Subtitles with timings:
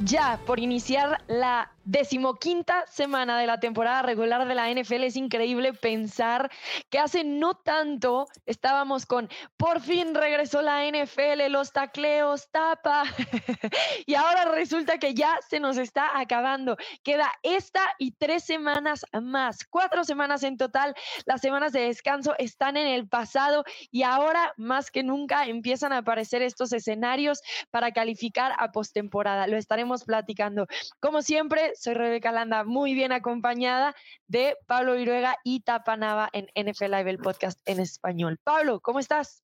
[0.00, 5.04] Ya por iniciar la decimoquinta semana de la temporada regular de la NFL.
[5.04, 6.50] Es increíble pensar
[6.90, 13.04] que hace no tanto estábamos con por fin regresó la NFL, los tacleos, tapa.
[14.06, 16.76] y ahora resulta que ya se nos está acabando.
[17.04, 20.94] Queda esta y tres semanas más, cuatro semanas en total.
[21.24, 25.98] Las semanas de descanso están en el pasado y ahora más que nunca empiezan a
[25.98, 27.40] aparecer estos escenarios
[27.70, 29.46] para calificar a postemporada.
[29.46, 30.68] Lo estaremos platicando.
[31.00, 33.96] Como siempre, soy Rebeca Landa, muy bien acompañada
[34.28, 38.38] de Pablo Viruega y Tapanava en NFL Live, el podcast en español.
[38.44, 39.42] Pablo, ¿cómo estás?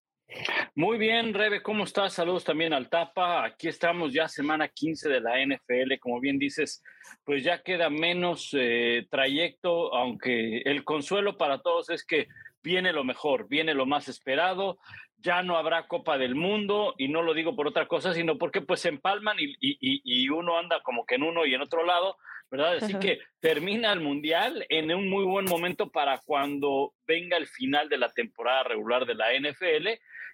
[0.76, 2.14] Muy bien, Rebe, ¿cómo estás?
[2.14, 3.44] Saludos también al Tapa.
[3.44, 5.98] Aquí estamos ya semana 15 de la NFL.
[6.00, 6.84] Como bien dices,
[7.24, 12.28] pues ya queda menos eh, trayecto, aunque el consuelo para todos es que
[12.62, 14.78] viene lo mejor, viene lo más esperado,
[15.22, 18.60] ya no habrá Copa del Mundo y no lo digo por otra cosa, sino porque
[18.60, 22.16] pues se empalman y, y, uno anda como que en uno y en otro lado,
[22.50, 22.76] ¿verdad?
[22.76, 27.88] Así que termina el Mundial en un muy buen momento para cuando venga el final
[27.88, 29.88] de la temporada regular de la NFL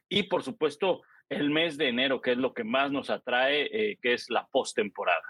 [0.09, 3.99] y por supuesto el mes de enero, que es lo que más nos atrae, eh,
[4.01, 5.23] que es la postemporada.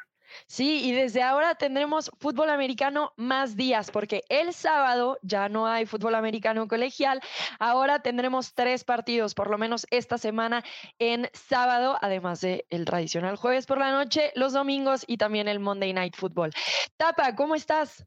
[0.47, 5.87] Sí, y desde ahora tendremos fútbol americano más días, porque el sábado ya no hay
[5.87, 7.21] fútbol americano colegial.
[7.59, 10.65] Ahora tendremos tres partidos, por lo menos esta semana
[10.99, 15.61] en sábado, además del el tradicional jueves por la noche, los domingos y también el
[15.61, 16.53] Monday Night Football.
[16.97, 18.05] Tapa, ¿cómo estás?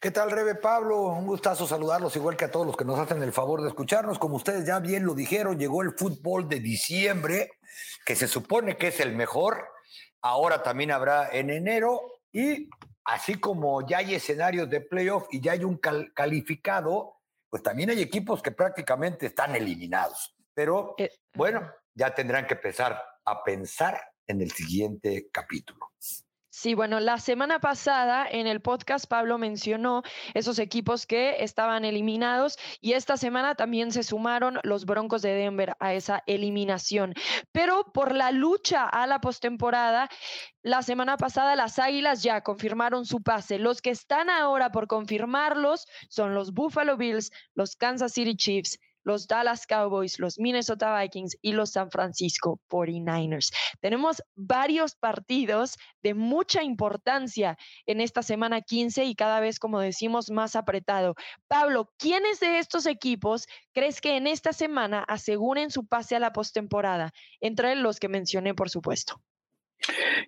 [0.00, 1.00] ¿Qué tal, Rebe Pablo?
[1.02, 4.18] Un gustazo saludarlos, igual que a todos los que nos hacen el favor de escucharnos.
[4.18, 7.52] Como ustedes ya bien lo dijeron, llegó el fútbol de diciembre,
[8.04, 9.73] que se supone que es el mejor
[10.24, 12.00] ahora también habrá en enero
[12.32, 12.68] y
[13.04, 18.00] así como ya hay escenarios de playoff y ya hay un calificado, pues también hay
[18.00, 20.34] equipos que prácticamente están eliminados.
[20.54, 25.92] Pero eh, bueno, ya tendrán que empezar a pensar en el siguiente capítulo.
[26.56, 30.04] Sí, bueno, la semana pasada en el podcast Pablo mencionó
[30.34, 35.74] esos equipos que estaban eliminados y esta semana también se sumaron los Broncos de Denver
[35.80, 37.12] a esa eliminación.
[37.50, 40.08] Pero por la lucha a la postemporada,
[40.62, 43.58] la semana pasada las Águilas ya confirmaron su pase.
[43.58, 49.28] Los que están ahora por confirmarlos son los Buffalo Bills, los Kansas City Chiefs, los
[49.28, 53.52] Dallas Cowboys, los Minnesota Vikings y los San Francisco 49ers.
[53.80, 57.56] Tenemos varios partidos de mucha importancia
[57.86, 61.14] en esta semana 15 y cada vez, como decimos, más apretado.
[61.46, 66.32] Pablo, ¿quiénes de estos equipos crees que en esta semana aseguren su pase a la
[66.32, 67.12] postemporada?
[67.40, 69.20] Entre los que mencioné, por supuesto.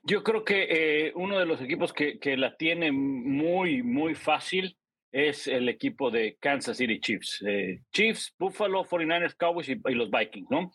[0.02, 4.76] Yo creo que eh, uno de los equipos que, que la tiene muy, muy fácil
[5.16, 7.42] es el equipo de Kansas City Chiefs.
[7.46, 10.72] Eh, Chiefs, Buffalo, 49ers, Cowboys y, los Vikings, ¿no?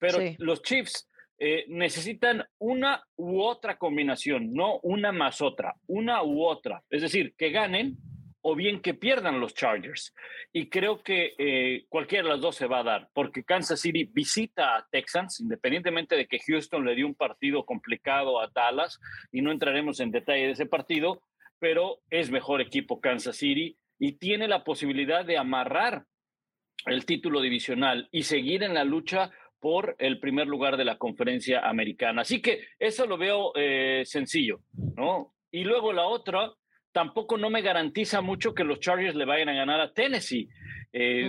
[0.00, 6.42] Pero los Chiefs eh, necesitan una u otra combinación, no una más otra, una u
[6.44, 6.82] otra.
[6.90, 7.96] Es decir, que ganen
[8.40, 10.12] o bien que pierdan los Chargers.
[10.52, 14.10] Y creo que eh, cualquiera de las dos se va a dar, porque Kansas City
[14.12, 18.98] visita a Texans, independientemente de que Houston le dio un partido complicado a Dallas,
[19.30, 21.22] y no entraremos en detalle de ese partido,
[21.60, 26.04] pero es mejor equipo Kansas City y tiene la posibilidad de amarrar
[26.86, 31.66] el título divisional y seguir en la lucha por el primer lugar de la conferencia
[31.66, 32.22] americana.
[32.22, 34.60] Así que eso lo veo eh, sencillo,
[34.96, 35.34] ¿no?
[35.50, 36.52] Y luego la otra,
[36.92, 40.48] tampoco no me garantiza mucho que los Chargers le vayan a ganar a Tennessee.
[40.96, 41.28] Eh,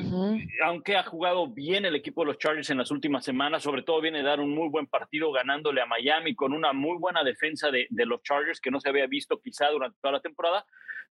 [0.64, 4.00] aunque ha jugado bien el equipo de los Chargers en las últimas semanas, sobre todo
[4.00, 7.72] viene a dar un muy buen partido ganándole a Miami con una muy buena defensa
[7.72, 10.64] de, de los Chargers que no se había visto quizá durante toda la temporada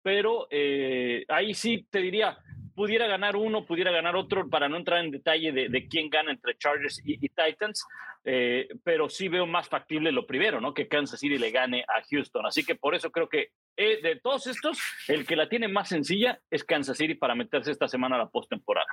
[0.01, 2.37] pero eh, ahí sí te diría,
[2.75, 6.57] pudiera ganar uno, pudiera ganar otro, para no entrar en detalle de, quién gana entre
[6.57, 7.85] Chargers y, Titans,
[8.23, 10.73] eh, pero sí veo más factible lo primero, ¿no?
[10.73, 12.45] Que Kansas City le gane a Houston.
[12.45, 15.89] Así que por eso creo que eh, de todos estos, el que la tiene más
[15.89, 18.87] sencilla es Kansas City para meterse esta semana a la postemporada.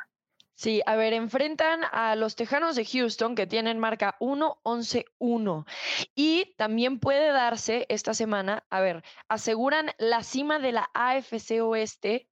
[0.55, 5.67] Sí, a ver, enfrentan a los Tejanos de Houston que tienen marca 1-11-1
[6.15, 12.31] y también puede darse esta semana, a ver, aseguran la cima de la AFC Oeste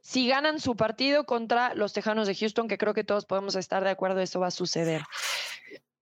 [0.00, 3.84] si ganan su partido contra los Tejanos de Houston, que creo que todos podemos estar
[3.84, 5.02] de acuerdo, eso va a suceder.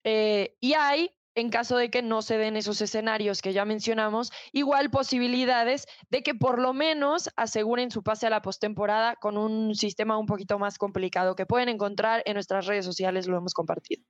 [0.04, 4.32] Eh, y hay en caso de que no se den esos escenarios que ya mencionamos,
[4.54, 9.76] igual posibilidades de que por lo menos aseguren su pase a la postemporada con un
[9.76, 14.04] sistema un poquito más complicado que pueden encontrar en nuestras redes sociales, lo hemos compartido.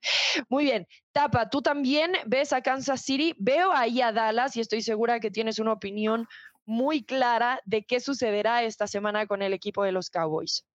[0.47, 4.81] Muy bien, Tapa, tú también ves a Kansas City, veo ahí a Dallas y estoy
[4.81, 6.30] segura que tienes una opinión
[6.65, 10.65] muy clara de qué sucederá esta semana con el equipo de los Cowboys.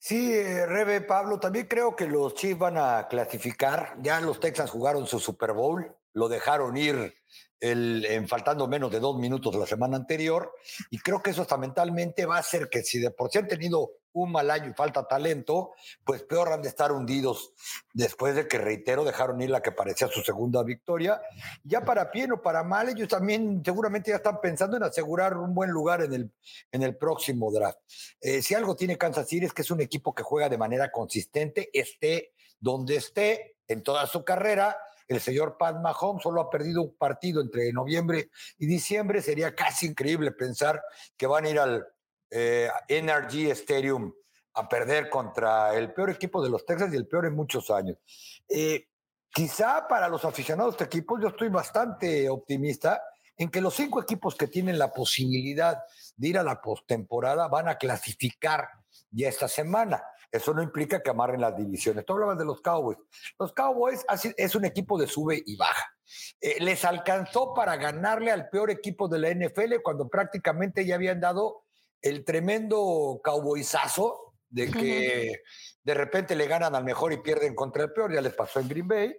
[0.00, 3.96] Sí, eh, Rebe, Pablo, también creo que los Chiefs van a clasificar.
[4.00, 7.17] Ya los Texans jugaron su Super Bowl, lo dejaron ir
[7.60, 10.52] en faltando menos de dos minutos la semana anterior,
[10.90, 13.48] y creo que eso hasta mentalmente va a hacer que si de por sí han
[13.48, 15.72] tenido un mal año y falta talento,
[16.04, 17.52] pues peor han de estar hundidos
[17.92, 21.20] después de que, reitero, dejaron ir la que parecía su segunda victoria.
[21.62, 25.54] Ya para bien o para mal, ellos también seguramente ya están pensando en asegurar un
[25.54, 26.32] buen lugar en el,
[26.72, 27.78] en el próximo draft.
[28.20, 30.90] Eh, si algo tiene Kansas City es que es un equipo que juega de manera
[30.90, 34.76] consistente, esté donde esté en toda su carrera,
[35.08, 39.22] el señor Pat Mahomes solo ha perdido un partido entre noviembre y diciembre.
[39.22, 40.82] Sería casi increíble pensar
[41.16, 41.86] que van a ir al
[42.30, 44.12] eh, NRG Stadium
[44.54, 47.96] a perder contra el peor equipo de los Texas y el peor en muchos años.
[48.48, 48.88] Eh,
[49.30, 53.02] quizá para los aficionados de equipos yo estoy bastante optimista
[53.36, 55.78] en que los cinco equipos que tienen la posibilidad
[56.16, 58.68] de ir a la postemporada van a clasificar
[59.10, 60.02] ya esta semana.
[60.30, 62.04] Eso no implica que amarren las divisiones.
[62.04, 62.98] Tú hablabas de los Cowboys.
[63.38, 64.04] Los Cowboys
[64.36, 65.86] es un equipo de sube y baja.
[66.40, 71.20] Eh, les alcanzó para ganarle al peor equipo de la NFL cuando prácticamente ya habían
[71.20, 71.64] dado
[72.00, 75.42] el tremendo cowboysazo de que
[75.82, 78.12] de repente le ganan al mejor y pierden contra el peor.
[78.12, 79.16] Ya les pasó en Green Bay.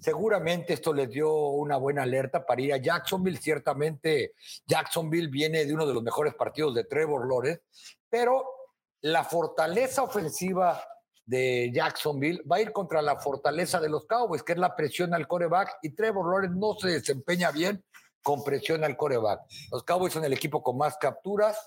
[0.00, 3.38] Seguramente esto les dio una buena alerta para ir a Jacksonville.
[3.38, 4.34] Ciertamente
[4.66, 7.62] Jacksonville viene de uno de los mejores partidos de Trevor Lawrence,
[8.08, 8.57] pero
[9.02, 10.82] la fortaleza ofensiva
[11.24, 15.12] de Jacksonville va a ir contra la fortaleza de los Cowboys, que es la presión
[15.14, 17.84] al coreback, y Trevor Lawrence no se desempeña bien
[18.22, 19.40] con presión al coreback.
[19.70, 21.58] Los Cowboys son el equipo con más capturas,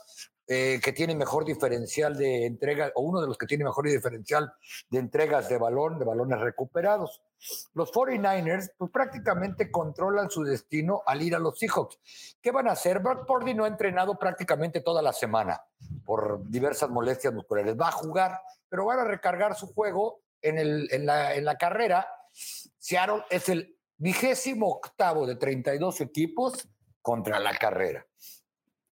[0.54, 4.54] eh, que tiene mejor diferencial de entrega, o uno de los que tiene mejor diferencial
[4.90, 7.24] de entregas de balón, de balones recuperados.
[7.74, 12.38] Los 49ers, pues prácticamente controlan su destino al ir a los Seahawks.
[12.42, 13.00] ¿Qué van a hacer?
[13.00, 15.62] Brock Purdy no ha entrenado prácticamente toda la semana
[16.04, 17.80] por diversas molestias musculares.
[17.80, 18.38] Va a jugar,
[18.68, 22.06] pero van a recargar su juego en, el, en, la, en la carrera.
[22.34, 26.68] Seattle es el vigésimo octavo de 32 equipos
[27.02, 28.06] contra la carrera.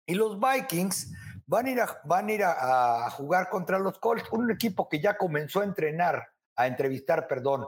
[0.07, 1.13] Y los Vikings
[1.49, 5.01] van a ir a, van a, ir a, jugar contra los Colts, un equipo que
[5.01, 7.67] ya comenzó a entrenar, a entrevistar, perdón,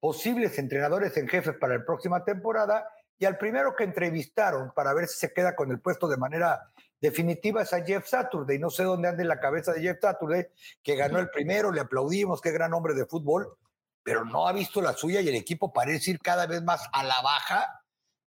[0.00, 2.88] posibles entrenadores en jefe para la próxima temporada.
[3.18, 6.60] Y al primero que entrevistaron para ver si se queda con el puesto de manera
[7.00, 8.58] definitiva es a Jeff Saturday.
[8.58, 10.48] No sé dónde anda en la cabeza de Jeff Saturday,
[10.82, 13.56] que ganó el primero, le aplaudimos, qué gran hombre de fútbol,
[14.02, 17.04] pero no ha visto la suya y el equipo parece ir cada vez más a
[17.04, 17.84] la baja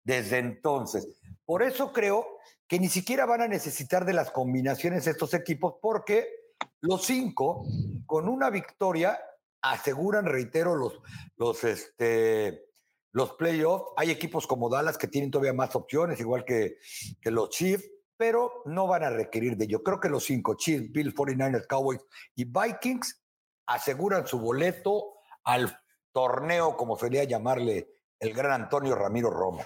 [0.04, 1.20] desde entonces.
[1.46, 2.26] Por eso creo
[2.70, 6.28] que ni siquiera van a necesitar de las combinaciones estos equipos, porque
[6.82, 7.64] los cinco,
[8.06, 9.20] con una victoria,
[9.60, 11.00] aseguran, reitero, los,
[11.36, 12.68] los, este,
[13.10, 13.86] los playoffs.
[13.96, 16.76] Hay equipos como Dallas que tienen todavía más opciones, igual que,
[17.20, 19.82] que los Chiefs, pero no van a requerir de ello.
[19.82, 22.00] Creo que los cinco, Chiefs, Bills, 49ers, Cowboys
[22.36, 23.20] y Vikings,
[23.66, 25.76] aseguran su boleto al
[26.12, 29.64] torneo, como solía llamarle el gran Antonio Ramiro Romo.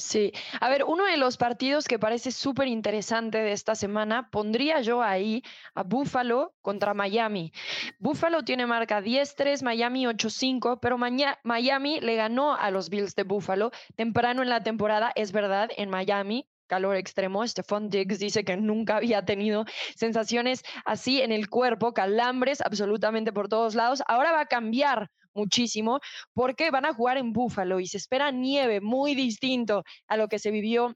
[0.00, 4.80] Sí, a ver, uno de los partidos que parece súper interesante de esta semana, pondría
[4.80, 5.42] yo ahí
[5.74, 7.52] a Buffalo contra Miami.
[7.98, 13.72] Buffalo tiene marca 10-3, Miami 8-5, pero Miami le ganó a los Bills de Buffalo
[13.96, 17.44] temprano en la temporada, es verdad, en Miami, calor extremo.
[17.44, 19.64] Stephon Diggs dice que nunca había tenido
[19.96, 24.04] sensaciones así en el cuerpo, calambres absolutamente por todos lados.
[24.06, 26.00] Ahora va a cambiar muchísimo
[26.34, 30.38] porque van a jugar en Búfalo y se espera nieve, muy distinto a lo que
[30.38, 30.94] se vivió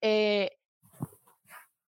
[0.00, 0.50] eh,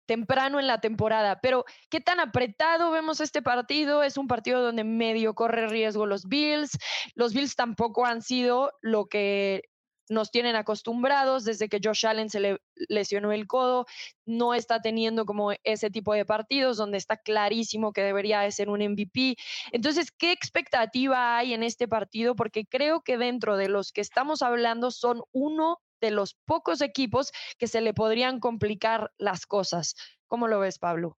[0.06, 1.40] temprano en la temporada.
[1.42, 4.04] Pero, ¿qué tan apretado vemos este partido?
[4.04, 6.78] Es un partido donde medio corre riesgo los Bills.
[7.16, 9.64] Los Bills tampoco han sido lo que
[10.10, 12.58] nos tienen acostumbrados desde que Josh Allen se le
[12.90, 13.86] lesionó el codo,
[14.26, 18.70] no está teniendo como ese tipo de partidos donde está clarísimo que debería de ser
[18.70, 19.36] un MVP.
[19.72, 22.36] Entonces, ¿qué expectativa hay en este partido?
[22.36, 27.32] Porque creo que dentro de los que estamos hablando son uno de los pocos equipos
[27.58, 29.96] que se le podrían complicar las cosas.
[30.28, 31.18] ¿Cómo lo ves, Pablo?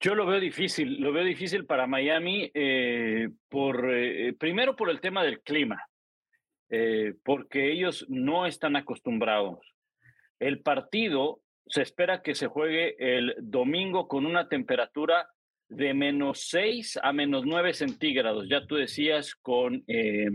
[0.00, 5.00] Yo lo veo difícil, lo veo difícil para Miami, eh, por, eh, primero por el
[5.00, 5.82] tema del clima.
[6.70, 9.58] Eh, porque ellos no están acostumbrados.
[10.38, 15.28] El partido se espera que se juegue el domingo con una temperatura
[15.68, 18.48] de menos 6 a menos 9 centígrados.
[18.48, 20.28] Ya tú decías con, eh,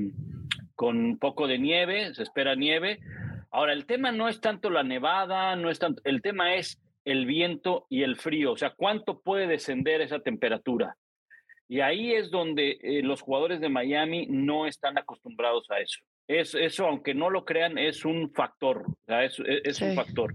[0.76, 3.00] con un poco de nieve, se espera nieve.
[3.50, 7.26] Ahora, el tema no es tanto la nevada, no es tanto, el tema es el
[7.26, 10.96] viento y el frío, o sea, cuánto puede descender esa temperatura.
[11.68, 16.00] Y ahí es donde eh, los jugadores de Miami no están acostumbrados a eso.
[16.32, 20.34] Es, eso, aunque no lo crean, es un factor, es, es un factor.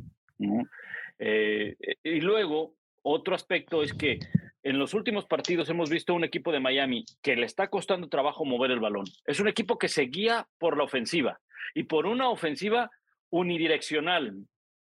[1.19, 4.19] Eh, y luego, otro aspecto es que
[4.63, 8.45] en los últimos partidos hemos visto un equipo de Miami que le está costando trabajo
[8.45, 9.07] mover el balón.
[9.25, 11.41] Es un equipo que se guía por la ofensiva
[11.75, 12.91] y por una ofensiva
[13.31, 14.35] unidireccional.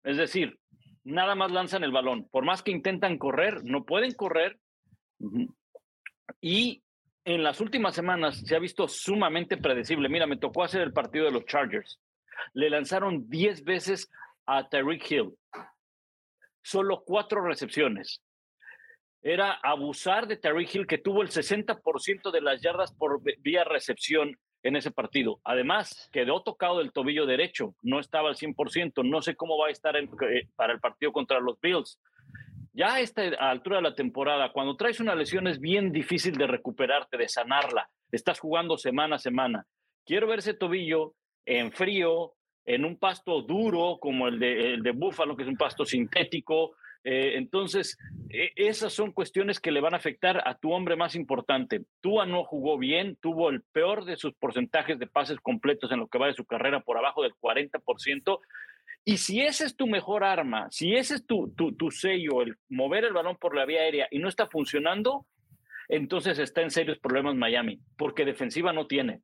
[0.04, 0.60] Es decir,
[1.04, 2.30] nada más lanzan el balón.
[2.30, 4.60] Por más que intentan correr, no pueden correr.
[6.40, 6.84] Y
[7.36, 10.10] en las últimas semanas se ha visto sumamente predecible.
[10.10, 12.00] Mira, me tocó hacer el partido de los Chargers.
[12.54, 14.10] Le lanzaron 10 veces
[14.46, 15.36] a Tyreek Hill.
[16.64, 18.22] Solo cuatro recepciones.
[19.22, 24.38] Era abusar de Tyreek Hill, que tuvo el 60% de las yardas por vía recepción
[24.64, 25.40] en ese partido.
[25.44, 29.72] Además, quedó tocado del tobillo derecho, no estaba al 100%, no sé cómo va a
[29.72, 30.10] estar eh,
[30.56, 32.00] para el partido contra los Bills.
[32.74, 36.48] Ya a esta altura de la temporada, cuando traes una lesión es bien difícil de
[36.48, 37.90] recuperarte, de sanarla.
[38.12, 39.66] Estás jugando semana a semana.
[40.06, 41.14] Quiero ver ese tobillo
[41.46, 42.34] en frío,
[42.66, 46.76] en un pasto duro como el de, el de Búfalo, que es un pasto sintético,
[47.04, 47.98] eh, entonces,
[48.30, 51.84] e, esas son cuestiones que le van a afectar a tu hombre más importante.
[52.02, 56.08] Tua no jugó bien, tuvo el peor de sus porcentajes de pases completos en lo
[56.08, 58.40] que va de su carrera, por abajo del 40%.
[59.06, 62.56] Y si ese es tu mejor arma, si ese es tu, tu, tu sello, el
[62.70, 65.26] mover el balón por la vía aérea y no está funcionando,
[65.88, 69.22] entonces está en serios problemas Miami, porque defensiva no tiene.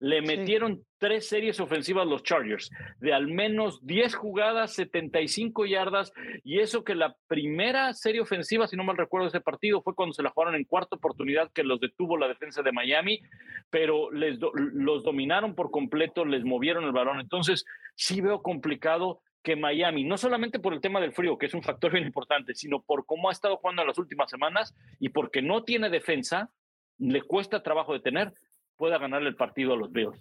[0.00, 6.60] Le metieron tres series ofensivas los Chargers, de al menos 10 jugadas, 75 yardas, y
[6.60, 10.22] eso que la primera serie ofensiva, si no mal recuerdo ese partido, fue cuando se
[10.22, 13.20] la jugaron en cuarta oportunidad que los detuvo la defensa de Miami,
[13.68, 17.20] pero les los dominaron por completo, les movieron el balón.
[17.20, 17.64] Entonces,
[17.94, 21.62] sí veo complicado que Miami, no solamente por el tema del frío, que es un
[21.62, 25.40] factor bien importante, sino por cómo ha estado jugando en las últimas semanas y porque
[25.42, 26.50] no tiene defensa,
[26.98, 28.34] le cuesta trabajo de tener,
[28.80, 30.18] pueda ganarle el partido a los Bills.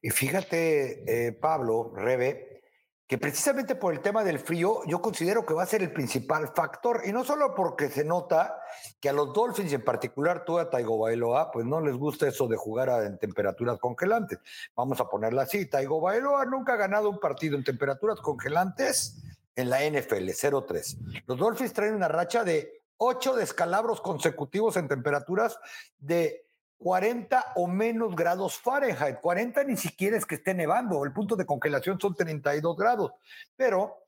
[0.00, 2.62] Y fíjate, eh, Pablo, Rebe,
[3.04, 6.52] que precisamente por el tema del frío, yo considero que va a ser el principal
[6.54, 8.62] factor, y no solo porque se nota
[9.00, 12.46] que a los Dolphins, en particular tú a Taigo Bailoa, pues no les gusta eso
[12.46, 14.38] de jugar en temperaturas congelantes.
[14.76, 19.20] Vamos a ponerla así, Taigo Bailoa nunca ha ganado un partido en temperaturas congelantes
[19.56, 21.24] en la NFL, 0-3.
[21.26, 25.58] Los Dolphins traen una racha de ocho descalabros consecutivos en temperaturas
[25.98, 26.46] de
[26.80, 29.20] 40 o menos grados Fahrenheit.
[29.20, 33.12] 40 ni siquiera es que esté nevando, el punto de congelación son 32 grados.
[33.54, 33.98] Pero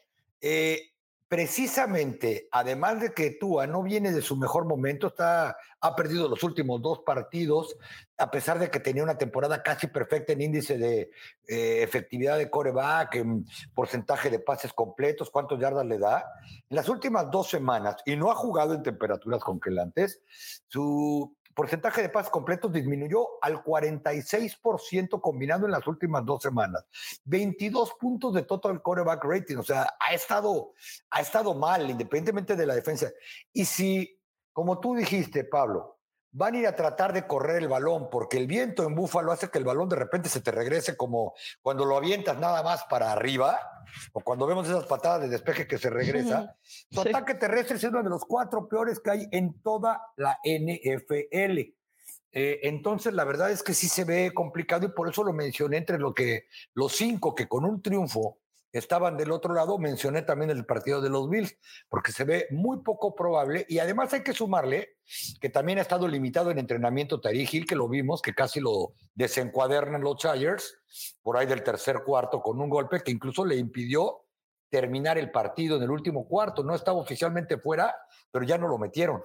[0.41, 0.93] eh,
[1.29, 6.43] precisamente, además de que Tua no viene de su mejor momento, está, ha perdido los
[6.43, 7.77] últimos dos partidos,
[8.17, 11.11] a pesar de que tenía una temporada casi perfecta en índice de
[11.49, 16.25] eh, efectividad de coreback, en porcentaje de pases completos, cuántos yardas le da.
[16.71, 20.23] En las últimas dos semanas, y no ha jugado en temperaturas congelantes,
[20.69, 26.85] su porcentaje de pases completos disminuyó al 46% combinado en las últimas dos semanas.
[27.25, 30.73] 22 puntos de total quarterback rating, o sea, ha estado,
[31.11, 33.11] ha estado mal, independientemente de la defensa.
[33.53, 34.19] Y si,
[34.53, 35.92] como tú dijiste, Pablo,
[36.33, 39.51] van a ir a tratar de correr el balón, porque el viento en Búfalo hace
[39.51, 43.13] que el balón de repente se te regrese como cuando lo avientas nada más para
[43.13, 43.59] arriba,
[44.13, 46.57] o cuando vemos esas patadas de despeje que se regresa.
[46.91, 51.75] Su ataque terrestre es uno de los cuatro peores que hay en toda la NFL.
[52.35, 55.77] Eh, entonces, la verdad es que sí se ve complicado y por eso lo mencioné
[55.77, 58.39] entre lo que, los cinco que con un triunfo
[58.73, 61.57] estaban del otro lado, mencioné también el partido de los Bills,
[61.89, 64.97] porque se ve muy poco probable y además hay que sumarle
[65.41, 68.95] que también ha estado limitado en entrenamiento Tariq Hill, que lo vimos, que casi lo
[69.15, 70.79] desencuadernan los Chargers
[71.23, 74.25] por ahí del tercer cuarto con un golpe que incluso le impidió
[74.71, 76.65] terminar el partido en el último cuarto.
[76.65, 77.95] No estaba oficialmente fuera,
[78.31, 79.23] pero ya no lo metieron.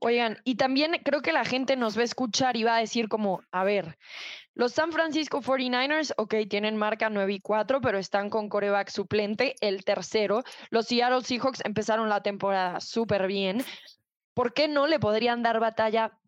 [0.00, 3.08] Oigan, y también creo que la gente nos va a escuchar y va a decir
[3.08, 3.98] como, a ver,
[4.54, 9.54] los San Francisco 49ers, ok, tienen marca 9 y 4, pero están con coreback suplente,
[9.60, 10.42] el tercero.
[10.68, 13.64] Los Seattle Seahawks empezaron la temporada súper bien.
[14.34, 16.18] ¿Por qué no le podrían dar batalla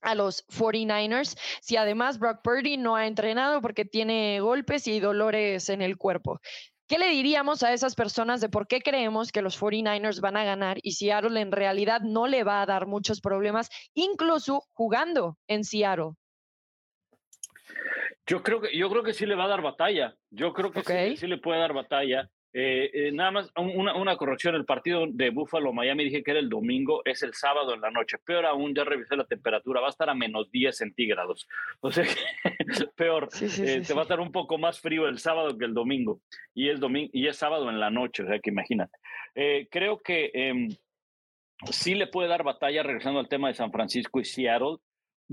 [0.00, 5.68] a los 49ers si además Brock Purdy no ha entrenado porque tiene golpes y dolores
[5.68, 6.40] en el cuerpo?
[6.88, 10.44] ¿Qué le diríamos a esas personas de por qué creemos que los 49ers van a
[10.44, 15.62] ganar y Seattle en realidad no le va a dar muchos problemas, incluso jugando en
[15.64, 16.14] Seattle?
[18.28, 20.14] Yo creo que, yo creo que sí le va a dar batalla.
[20.30, 22.28] Yo creo que sí, le puede dar batalla.
[22.52, 26.40] Eh, eh, nada más una, una, corrección, el partido de Buffalo Miami dije que era
[26.40, 28.18] el domingo, es el sábado en la noche.
[28.24, 31.46] Peor aún, ya revisé la temperatura, va a estar a menos 10 centígrados.
[31.80, 32.04] O sea,
[32.96, 36.20] peor, eh, te va a estar un poco más frío el sábado que el domingo.
[36.54, 38.98] Y es, domingo, y es sábado en la noche, o sea que imagínate.
[39.70, 40.68] creo que em,
[41.70, 44.78] sí le puede dar batalla, regresando al tema de San Francisco y Seattle.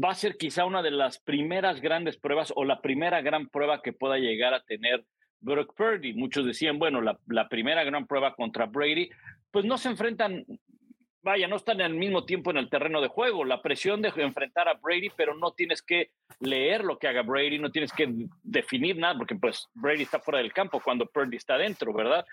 [0.01, 3.81] Va a ser quizá una de las primeras grandes pruebas o la primera gran prueba
[3.81, 5.05] que pueda llegar a tener
[5.39, 6.13] Brock Purdy.
[6.13, 9.09] Muchos decían, bueno, la, primera gran prueba contra Brady,
[9.51, 10.45] pues no se enfrentan
[11.25, 13.43] vaya, no están al mismo tiempo en el terreno de juego.
[13.45, 17.57] La presión de enfrentar a Brady, pero no tienes que leer lo que haga Brady,
[17.57, 21.57] no tienes que definir nada, porque pues Brady está fuera del campo cuando Purdy está
[21.57, 22.23] dentro, ¿verdad?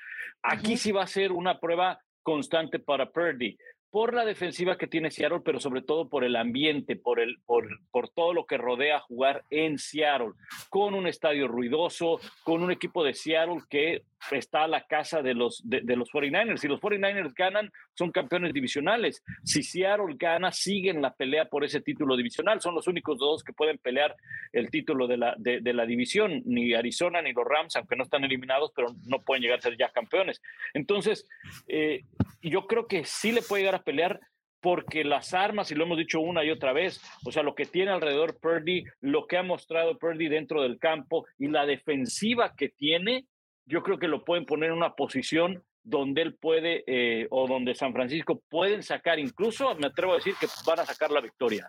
[0.42, 3.56] Aquí sí va a ser una prueba constante para Purdy
[3.92, 7.68] por la defensiva que tiene Seattle, pero sobre todo por el ambiente, por, el, por,
[7.90, 10.32] por todo lo que rodea jugar en Seattle,
[10.70, 15.60] con un estadio ruidoso, con un equipo de Seattle que está la casa de los,
[15.64, 16.58] de, los 49ers.
[16.58, 19.22] Si los 49ers ganan, son campeones divisionales.
[19.44, 22.60] Si Seattle gana, siguen la pelea por ese título divisional.
[22.60, 24.14] Son los únicos dos que pueden pelear
[24.52, 26.42] el título de la, de, la división.
[26.44, 29.76] Ni Arizona ni los Rams, aunque no están eliminados, pero no pueden llegar a ser
[29.76, 30.40] ya campeones.
[30.74, 31.26] Entonces,
[31.66, 32.04] eh,
[32.42, 34.20] yo creo que sí le puede llegar a pelear
[34.62, 37.66] porque las armas, y lo hemos dicho una y otra vez, o sea, lo que
[37.66, 42.68] tiene alrededor Purdy, lo que ha mostrado Purdy dentro del campo y la defensiva que
[42.68, 43.26] tiene,
[43.66, 47.74] yo creo que lo pueden poner en una posición donde él puede, eh, o donde
[47.74, 51.66] San Francisco pueden sacar, incluso me atrevo a decir que van a sacar la victoria.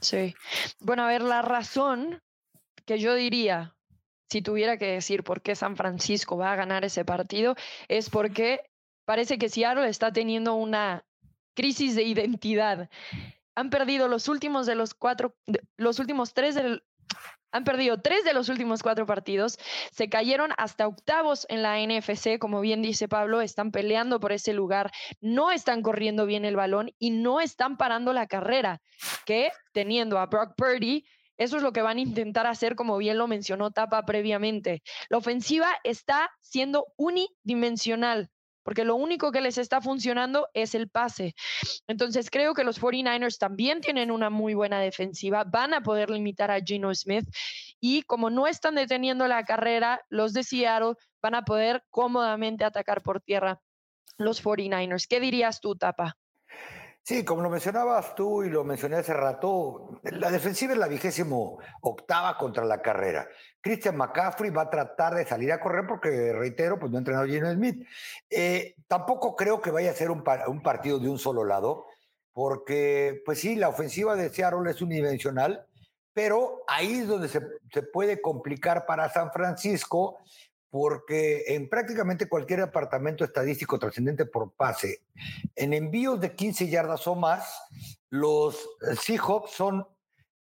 [0.00, 0.34] Sí.
[0.80, 2.22] Bueno, a ver, la razón
[2.86, 3.76] que yo diría,
[4.30, 7.56] si tuviera que decir por qué San Francisco va a ganar ese partido,
[7.88, 8.62] es porque
[9.04, 11.04] parece que Seattle está teniendo una
[11.54, 12.88] crisis de identidad.
[13.54, 15.34] Han perdido los últimos de los cuatro,
[15.76, 16.82] los últimos tres del,
[17.52, 19.58] han perdido tres de los últimos cuatro partidos,
[19.90, 24.52] se cayeron hasta octavos en la NFC, como bien dice Pablo, están peleando por ese
[24.52, 24.90] lugar,
[25.20, 28.80] no están corriendo bien el balón y no están parando la carrera,
[29.26, 31.04] que teniendo a Brock Purdy,
[31.36, 34.82] eso es lo que van a intentar hacer, como bien lo mencionó Tapa previamente.
[35.08, 38.28] La ofensiva está siendo unidimensional
[38.62, 41.34] porque lo único que les está funcionando es el pase.
[41.86, 46.50] Entonces creo que los 49ers también tienen una muy buena defensiva, van a poder limitar
[46.50, 47.28] a Gino Smith
[47.80, 53.02] y como no están deteniendo la carrera, los de Seattle van a poder cómodamente atacar
[53.02, 53.60] por tierra
[54.18, 55.06] los 49ers.
[55.08, 56.16] ¿Qué dirías tú, Tapa?
[57.02, 61.58] Sí, como lo mencionabas tú y lo mencioné hace rato, la defensiva es la vigésimo
[61.80, 63.26] octava contra la carrera.
[63.60, 67.26] Christian McCaffrey va a tratar de salir a correr porque, reitero, pues no ha entrenado
[67.26, 67.86] Gino Smith.
[68.28, 71.86] Eh, tampoco creo que vaya a ser un, partido de un solo lado,
[72.32, 75.66] porque, pues sí, la ofensiva de Seattle es unidimensional,
[76.12, 77.40] pero ahí es donde se
[77.92, 80.18] puede complicar para San Francisco
[80.70, 85.02] porque en prácticamente cualquier apartamento estadístico trascendente por pase,
[85.56, 87.60] en envíos de 15 yardas o más,
[88.08, 89.86] los eh, Seahawks son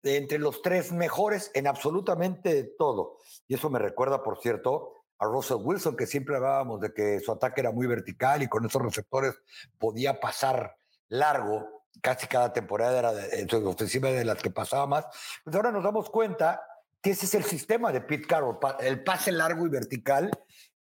[0.03, 3.19] entre los tres mejores en absolutamente todo.
[3.49, 7.33] Y eso me recuerda, por cierto, a Russell Wilson, que siempre hablábamos de que su
[7.33, 9.35] ataque era muy vertical y con esos receptores
[9.79, 10.77] podía pasar
[11.09, 11.85] largo.
[12.03, 15.07] Casi cada temporada era en su ofensiva de las que pasaba más.
[15.43, 16.63] Pues ahora nos damos cuenta
[17.03, 20.31] ese es el sistema de Pete Carroll, el pase largo y vertical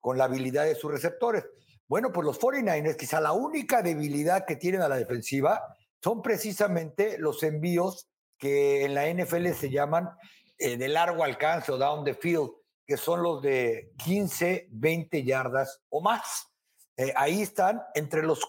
[0.00, 1.44] con la habilidad de sus receptores.
[1.88, 5.62] Bueno, pues los 49ers, quizá la única debilidad que tienen a la defensiva
[6.02, 10.10] son precisamente los envíos que en la NFL se llaman
[10.58, 12.50] eh, de largo alcance o down the field,
[12.86, 16.48] que son los de 15, 20 yardas o más.
[16.96, 18.46] Eh, ahí están entre los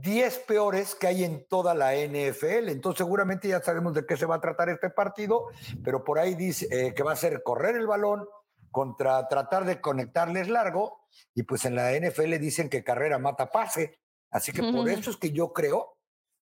[0.00, 2.68] 10 peores que hay en toda la NFL.
[2.68, 5.46] Entonces seguramente ya sabemos de qué se va a tratar este partido,
[5.82, 8.26] pero por ahí dice eh, que va a ser correr el balón
[8.70, 14.00] contra tratar de conectarles largo y pues en la NFL dicen que carrera mata pase.
[14.30, 15.96] Así que por eso es que yo creo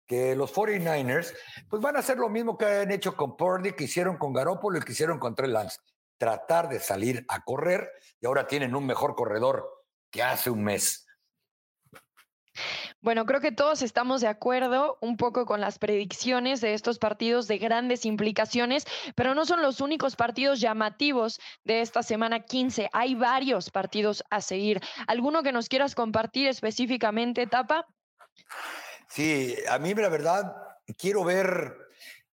[0.08, 1.34] que los 49ers
[1.70, 4.78] pues van a hacer lo mismo que han hecho con Purdy, que hicieron con Garoppolo
[4.78, 5.80] y que hicieron con Trey Lance.
[6.18, 9.70] Tratar de salir a correr y ahora tienen un mejor corredor
[10.10, 11.06] que hace un mes.
[13.02, 17.48] Bueno, creo que todos estamos de acuerdo un poco con las predicciones de estos partidos
[17.48, 18.86] de grandes implicaciones,
[19.16, 22.90] pero no son los únicos partidos llamativos de esta semana 15.
[22.94, 24.82] Hay varios partidos a seguir.
[25.08, 27.88] ¿Alguno que nos quieras compartir específicamente, Tapa?
[29.10, 30.56] Sí, a mí la verdad
[30.98, 31.76] quiero ver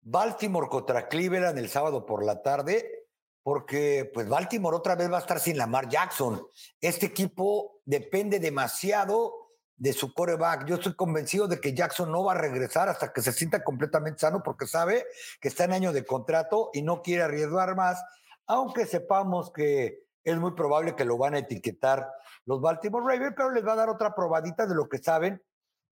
[0.00, 3.06] Baltimore contra Cleveland el sábado por la tarde
[3.46, 6.44] porque pues Baltimore otra vez va a estar sin Lamar Jackson.
[6.80, 9.45] Este equipo depende demasiado
[9.76, 10.66] de su coreback.
[10.66, 14.20] Yo estoy convencido de que Jackson no va a regresar hasta que se sienta completamente
[14.20, 15.04] sano porque sabe
[15.40, 18.02] que está en año de contrato y no quiere arriesgar más,
[18.46, 22.08] aunque sepamos que es muy probable que lo van a etiquetar
[22.46, 25.42] los Baltimore Ravens, pero les va a dar otra probadita de lo que saben,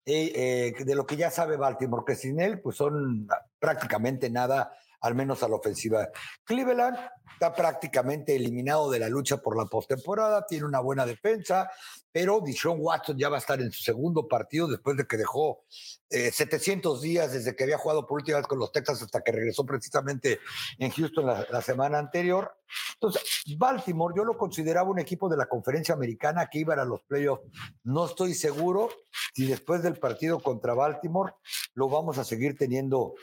[0.07, 4.73] eh, eh, de lo que ya sabe Baltimore, que sin él pues son prácticamente nada
[5.05, 6.09] al menos a la ofensiva.
[6.45, 6.97] Cleveland
[7.35, 11.71] está prácticamente eliminado de la lucha por la postemporada, tiene una buena defensa,
[12.11, 15.65] pero Dishon Watson ya va a estar en su segundo partido después de que dejó
[16.09, 19.33] 700 eh, días desde que había jugado por última vez con los Texas hasta que
[19.33, 20.39] regresó precisamente
[20.79, 22.57] en Houston la, semana anterior.
[22.95, 23.23] Entonces,
[23.59, 27.43] Baltimore yo lo consideraba un equipo de la conferencia americana que iba a los playoffs.
[27.83, 28.91] No estoy seguro
[29.35, 31.33] si después del partido contra Baltimore
[31.75, 33.15] lo vamos a seguir teniendo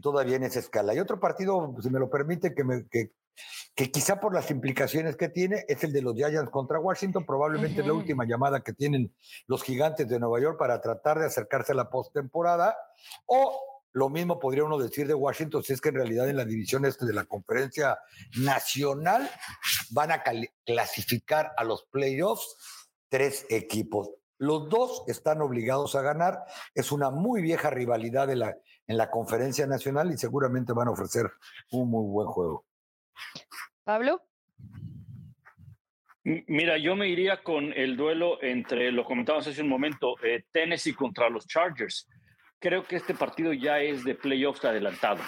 [0.00, 0.94] todavía en esa escala.
[0.94, 3.10] Y otro partido, si me lo permite, que, me, que,
[3.74, 7.82] que quizá por las implicaciones que tiene, es el de los Giants contra Washington, probablemente
[7.82, 9.12] la última llamada que tienen
[9.48, 12.76] los gigantes de Nueva York para tratar de acercarse a la postemporada,
[13.26, 13.60] o
[13.92, 16.84] lo mismo podría uno decir de Washington, si es que en realidad en la división
[16.84, 17.98] este de la conferencia
[18.38, 19.28] nacional
[19.90, 20.22] van a
[20.64, 22.56] clasificar a los playoffs
[23.08, 24.10] tres equipos.
[24.38, 26.44] Los dos están obligados a ganar.
[26.74, 28.56] Es una muy vieja rivalidad de la,
[28.86, 31.30] en la conferencia nacional y seguramente van a ofrecer
[31.72, 32.64] un muy buen juego.
[33.84, 34.22] Pablo.
[36.24, 40.92] Mira, yo me iría con el duelo entre, lo comentábamos hace un momento, eh, Tennessee
[40.92, 42.08] contra los Chargers
[42.58, 45.20] creo que este partido ya es de playoffs adelantado.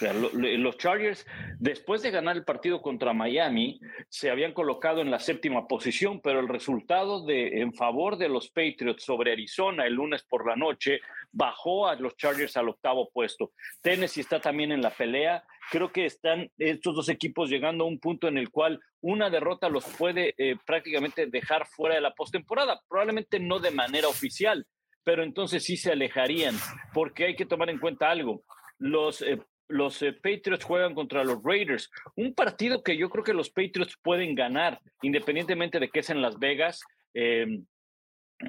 [0.00, 1.26] Los Chargers,
[1.58, 6.40] después de ganar el partido contra Miami, se habían colocado en la séptima posición, pero
[6.40, 11.00] el resultado de en favor de los Patriots sobre Arizona el lunes por la noche
[11.32, 13.52] bajó a los Chargers al octavo puesto.
[13.82, 15.44] Tennessee está también en la pelea.
[15.70, 19.68] Creo que están estos dos equipos llegando a un punto en el cual una derrota
[19.68, 22.80] los puede eh, prácticamente dejar fuera de la postemporada.
[22.88, 24.66] Probablemente no de manera oficial,
[25.04, 26.56] pero entonces sí se alejarían,
[26.92, 28.42] porque hay que tomar en cuenta algo.
[28.78, 33.34] Los, eh, los eh, Patriots juegan contra los Raiders, un partido que yo creo que
[33.34, 36.82] los Patriots pueden ganar, independientemente de que es en Las Vegas.
[37.14, 37.64] Em,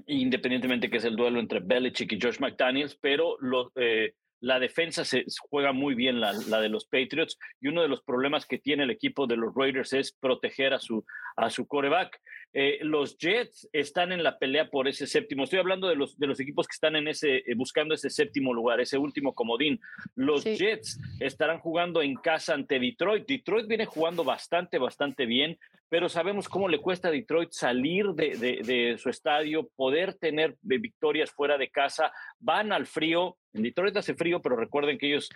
[0.06, 5.04] independientemente que es el duelo entre Belichick y Josh McDaniels, pero los, eh, la defensa
[5.04, 8.60] se juega muy bien la, la, de los Patriots y uno de los problemas que
[8.60, 12.20] tiene el equipo de los Raiders es proteger a su, a su coreback.
[12.54, 15.44] Eh, los Jets están en la pelea por ese séptimo.
[15.44, 18.54] Estoy hablando de los, de los equipos que están en ese, eh, buscando ese séptimo
[18.54, 19.80] lugar, ese último comodín.
[20.16, 23.28] Los Jets estarán jugando en casa ante Detroit.
[23.28, 25.58] Detroit viene jugando bastante, bastante bien,
[25.90, 30.56] pero sabemos cómo le cuesta a Detroit salir de, de, de su estadio, poder tener
[30.62, 32.12] victorias fuera de casa.
[32.40, 35.30] Van al frío, en Detroit hace frío, pero recuerden que ellos,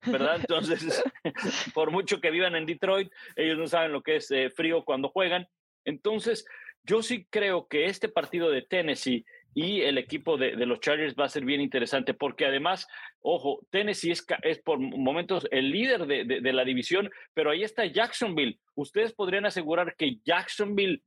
[0.07, 0.37] ¿verdad?
[0.37, 1.03] Entonces,
[1.75, 5.09] por mucho que vivan en Detroit, ellos no saben lo que es eh, frío cuando
[5.09, 5.49] juegan.
[5.85, 6.45] Entonces,
[6.85, 9.25] yo sí creo que este partido de Tennessee
[9.55, 12.87] y el equipo de, los Chargers va a ser bien interesante porque además,
[13.21, 17.85] ojo, Tennessee es, es por momentos el líder de, de, la división, pero ahí está
[17.85, 18.59] Jacksonville.
[18.75, 21.03] Ustedes podrían asegurar que Jacksonville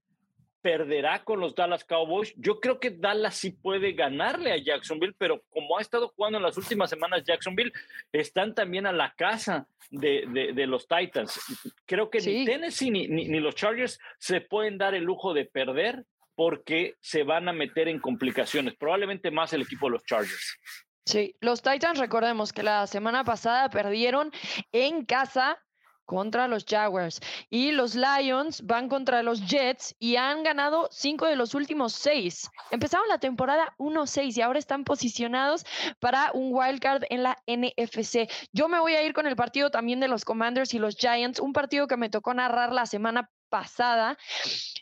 [0.63, 2.33] perderá con los Dallas Cowboys.
[2.37, 6.43] Yo creo que Dallas sí puede ganarle a Jacksonville, pero como ha estado jugando en
[6.43, 7.73] las últimas semanas Jacksonville,
[8.13, 11.39] están también a la casa de, de, los Titans.
[11.85, 16.05] Creo que ni Tennessee ni, ni, los Chargers se pueden dar el lujo de perder
[16.33, 20.57] porque se van a meter en complicaciones, probablemente más el equipo de los Chargers.
[21.05, 24.31] Sí, los Titans, recordemos que la semana pasada perdieron
[24.71, 25.61] en casa
[26.05, 27.19] contra los Jaguars.
[27.49, 32.49] Y los Lions van contra los Jets y han ganado cinco de los últimos seis.
[32.71, 35.65] Empezaron la temporada 1-6 y ahora están posicionados
[35.99, 38.29] para un wildcard en la NFC.
[38.51, 41.39] Yo me voy a ir con el partido también de los Commanders y los Giants,
[41.39, 44.17] un partido que me tocó narrar la semana pasada.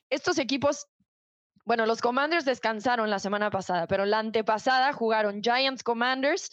[0.10, 0.88] Estos equipos
[1.64, 6.50] bueno, los Commanders descansaron la semana pasada, pero la antepasada jugaron Giants Commanders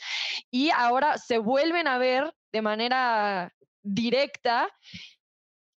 [0.51, 4.69] y ahora se vuelven a ver de manera directa.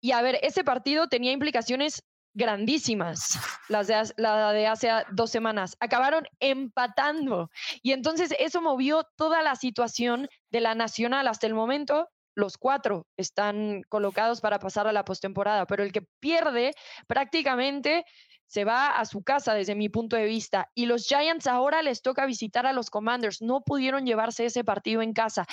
[0.00, 2.02] Y a ver, ese partido tenía implicaciones
[2.34, 5.76] grandísimas, las de, la de hace dos semanas.
[5.80, 7.50] Acabaron empatando.
[7.82, 12.08] Y entonces eso movió toda la situación de la nacional hasta el momento.
[12.36, 16.72] Los cuatro están colocados para pasar a la postemporada, pero el que pierde
[17.06, 18.04] prácticamente
[18.50, 20.72] se va a su casa desde mi punto de vista.
[20.74, 23.42] Y los Giants ahora les toca visitar a los Commanders.
[23.42, 25.46] No pudieron llevarse ese partido en casa.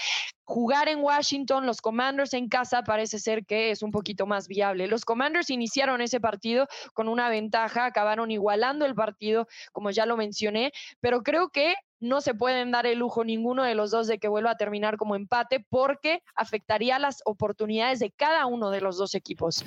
[0.45, 4.87] Jugar en Washington, los Commanders en casa parece ser que es un poquito más viable.
[4.87, 10.17] Los Commanders iniciaron ese partido con una ventaja, acabaron igualando el partido, como ya lo
[10.17, 14.17] mencioné, pero creo que no se pueden dar el lujo ninguno de los dos de
[14.17, 18.97] que vuelva a terminar como empate porque afectaría las oportunidades de cada uno de los
[18.97, 19.63] dos equipos.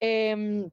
[0.00, 0.68] Eh,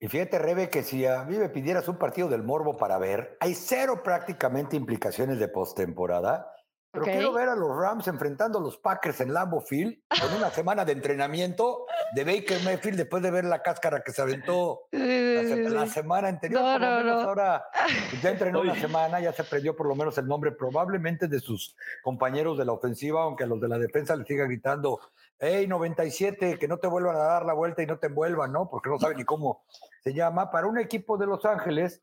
[0.00, 3.36] y fíjate, Rebe, que si a mí me pidieras un partido del Morbo para ver,
[3.38, 6.56] hay cero prácticamente implicaciones de postemporada.
[6.92, 10.50] Pero quiero ver a los Rams enfrentando a los Packers en Lambeau Field con una
[10.50, 15.86] semana de entrenamiento de Baker Mayfield después de ver la cáscara que se aventó la,
[15.86, 16.60] semana anterior.
[16.60, 17.64] por lo menos ahora
[18.10, 21.38] pues, ya entrenó una semana, ya se aprendió por lo menos el nombre probablemente de
[21.38, 24.98] sus compañeros de la ofensiva, aunque a los de la defensa les siga gritando,
[25.38, 28.68] hey 97, que no te vuelvan a dar la vuelta y no te envuelvan, ¿no?
[28.68, 29.62] Porque no saben ni cómo
[30.02, 30.50] se llama.
[30.50, 32.02] Para un equipo de Los Ángeles,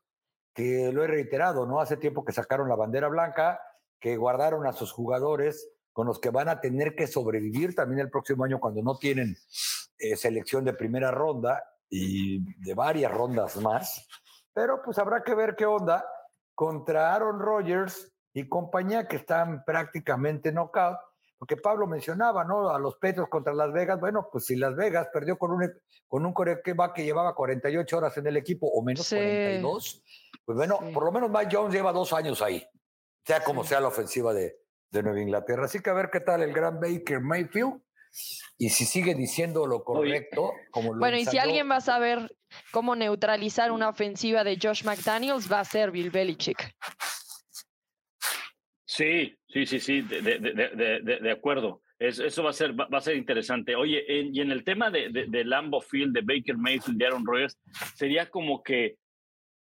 [0.54, 1.78] que lo he reiterado, ¿no?
[1.78, 3.60] Hace tiempo que sacaron la bandera blanca
[4.00, 8.10] que guardaron a sus jugadores con los que van a tener que sobrevivir también el
[8.10, 9.36] próximo año cuando no tienen
[9.98, 14.06] eh, selección de primera ronda y de varias rondas más.
[14.52, 16.04] Pero pues habrá que ver qué onda
[16.54, 20.98] contra Aaron Rodgers y compañía que están prácticamente knockout.
[21.36, 22.70] Porque Pablo mencionaba, ¿no?
[22.70, 23.98] A los Petros contra Las Vegas.
[24.00, 25.72] Bueno, pues si Las Vegas perdió con un,
[26.06, 30.04] con un va que llevaba 48 horas en el equipo o menos 42,
[30.44, 32.64] pues bueno, por lo menos Mike Jones lleva dos años ahí
[33.28, 34.56] sea como sea la ofensiva de,
[34.90, 35.66] Nueva Inglaterra.
[35.66, 37.74] Así que a ver qué tal el gran Baker Mayfield
[38.56, 40.54] y si sigue diciendo lo correcto.
[40.70, 42.34] Como lo bueno, y si alguien va a saber
[42.72, 46.74] cómo neutralizar una ofensiva de Josh McDaniels, va a ser Bill Belichick.
[48.86, 51.82] Sí, sí, sí, sí, de, acuerdo.
[51.98, 53.76] eso va a ser, va, a ser interesante.
[53.76, 57.58] Oye, y en el tema de, de, Lambo Field, de Baker Mayfield, de Aaron Rodgers,
[57.94, 58.96] sería como que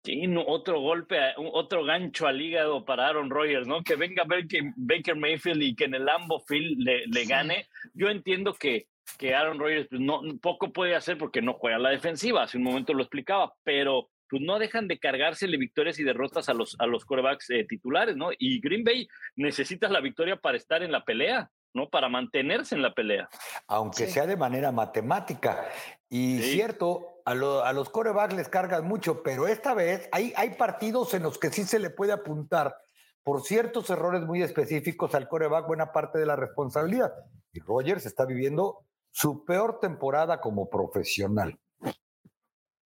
[0.04, 3.84] Sí, otro golpe, otro gancho al hígado para Aaron Rodgers, ¿no?
[3.84, 7.68] Que venga Baker, Baker Mayfield y que en el Lambo Field le, le gane.
[7.94, 8.88] Yo entiendo que,
[9.20, 12.64] que Aaron Rodgers pues, no, poco puede hacer porque no juega la defensiva, hace un
[12.64, 16.88] momento lo explicaba, pero pues no dejan de cargársele victorias y derrotas a los, a
[16.88, 18.30] los corebacks eh, titulares, ¿no?
[18.40, 21.52] Y Green Bay necesita la victoria para estar en la pelea.
[21.74, 21.90] ¿no?
[21.90, 23.30] Para mantenerse en la pelea.
[23.68, 25.70] Aunque sea de manera matemática.
[26.10, 31.24] Y cierto, a, los corebacks les cargan mucho, pero esta vez hay, hay partidos en
[31.24, 32.76] los que sí se le puede apuntar
[33.24, 37.14] por ciertos errores muy específicos al coreback buena parte de la responsabilidad.
[37.54, 41.60] Y Rogers está viviendo su peor temporada como profesional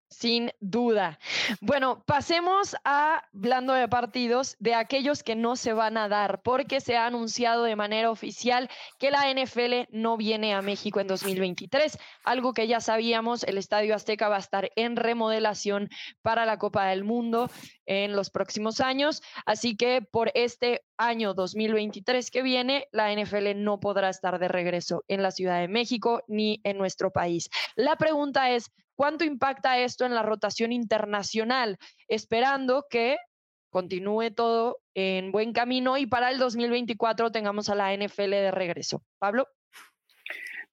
[0.09, 1.19] sin duda.
[1.61, 6.79] Bueno, pasemos a, hablando de partidos, de aquellos que no se van a dar, porque
[6.81, 11.97] se ha anunciado de manera oficial que la NFL no viene a México en 2023,
[12.23, 15.89] algo que ya sabíamos, el Estadio Azteca va a estar en remodelación
[16.21, 17.49] para la Copa del Mundo
[17.85, 23.79] en los próximos años, así que por este año 2023 que viene, la NFL no
[23.79, 27.49] podrá estar de regreso en la Ciudad de México ni en nuestro país.
[27.75, 31.77] La pregunta es, ¿Cuánto impacta esto en la rotación internacional?
[32.07, 33.17] Esperando que
[33.69, 39.03] continúe todo en buen camino y para el 2024 tengamos a la NFL de regreso.
[39.19, 39.49] Pablo.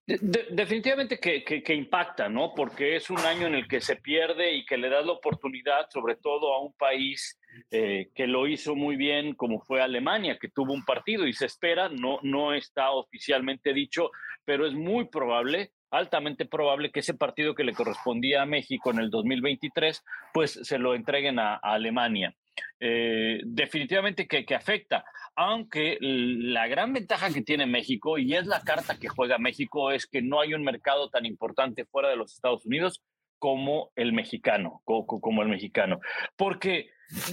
[0.05, 2.53] definitivamente que, impacta, ¿no?
[2.55, 5.89] Porque es un año en el que se pierde y que le da la oportunidad,
[5.89, 7.37] sobre todo a un país
[7.71, 11.45] eh, que lo hizo muy bien, como fue Alemania, que tuvo un partido y se
[11.45, 14.11] espera, no, no está oficialmente dicho,
[14.45, 18.97] pero es muy probable altamente probable que ese partido que le correspondía a México en
[18.97, 20.03] el 2023,
[20.33, 22.35] pues se lo entreguen a, Alemania.
[22.79, 28.97] Eh, definitivamente que, afecta, aunque la gran ventaja que tiene México, y es la carta
[28.99, 32.65] que juega México, es que no hay un mercado tan importante fuera de los Estados
[32.65, 33.03] Unidos
[33.37, 35.99] como el mexicano, como, el mexicano.
[36.35, 36.89] Porque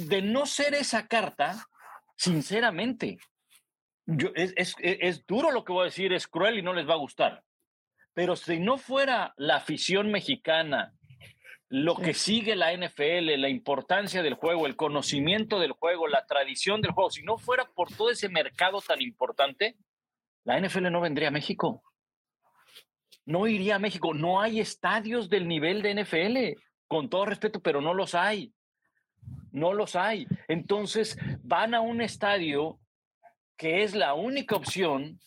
[0.07, 1.67] de no ser esa carta,
[2.15, 3.17] sinceramente,
[4.35, 6.99] es, es duro lo que voy a decir, es cruel y no les va a
[6.99, 7.43] gustar
[8.21, 10.93] pero si no fuera la afición mexicana,
[11.71, 16.83] lo que sigue la NFL, la importancia del juego, el conocimiento del juego, la tradición
[16.83, 19.79] del juego, si no fuera por todo ese mercado tan importante,
[20.45, 21.83] la NFL no vendría a México.
[23.25, 24.13] No iría a México.
[24.13, 28.53] No hay estadios del nivel de NFL, con todo respeto, pero no los hay.
[29.51, 30.27] No los hay.
[30.47, 32.79] Entonces van a un estadio
[33.57, 35.19] que es la única opción,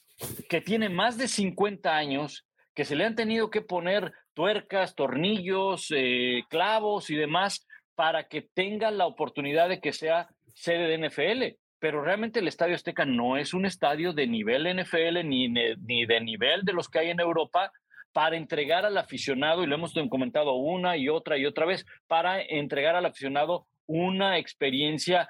[0.47, 5.87] que tiene más de 50 años que se le han tenido que poner tuercas, tornillos,
[5.95, 11.57] eh, clavos y demás para que tenga la oportunidad de que sea sede de NFL.
[11.79, 16.21] Pero realmente el Estadio Azteca no es un estadio de nivel NFL ni, ni de
[16.21, 17.71] nivel de los que hay en Europa
[18.13, 22.41] para entregar al aficionado, y lo hemos comentado una y otra y otra vez, para
[22.41, 25.27] entregar al aficionado una experiencia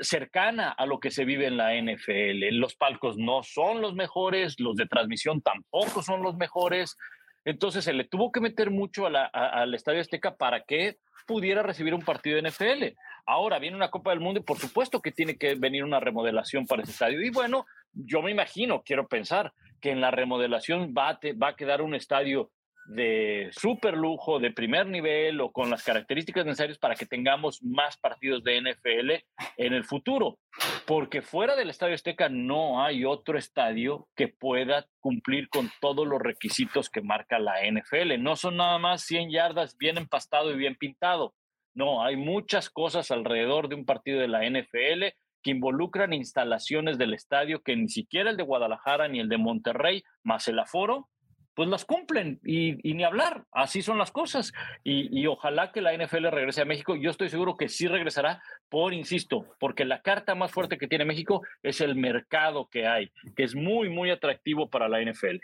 [0.00, 2.48] cercana a lo que se vive en la NFL.
[2.52, 6.96] Los palcos no son los mejores, los de transmisión tampoco son los mejores.
[7.44, 12.02] Entonces se le tuvo que meter mucho al Estadio Azteca para que pudiera recibir un
[12.02, 12.96] partido de NFL.
[13.26, 16.66] Ahora viene una Copa del Mundo y por supuesto que tiene que venir una remodelación
[16.66, 17.20] para ese estadio.
[17.22, 21.56] Y bueno, yo me imagino, quiero pensar, que en la remodelación va a, va a
[21.56, 22.50] quedar un estadio
[22.84, 27.96] de super lujo, de primer nivel o con las características necesarias para que tengamos más
[27.96, 29.10] partidos de NFL
[29.56, 30.38] en el futuro.
[30.86, 36.20] Porque fuera del Estadio Azteca no hay otro estadio que pueda cumplir con todos los
[36.20, 38.20] requisitos que marca la NFL.
[38.20, 41.34] No son nada más 100 yardas bien empastado y bien pintado.
[41.74, 47.14] No, hay muchas cosas alrededor de un partido de la NFL que involucran instalaciones del
[47.14, 51.08] estadio que ni siquiera el de Guadalajara ni el de Monterrey, más el aforo,
[51.54, 54.52] pues las cumplen y, ni hablar, así son las cosas.
[54.84, 56.96] Y, ojalá que la NFL regrese a México.
[56.96, 61.04] Yo estoy seguro que sí regresará, por, insisto, porque la carta más fuerte que tiene
[61.04, 65.38] México es el mercado que hay, que es muy, muy atractivo para la NFL.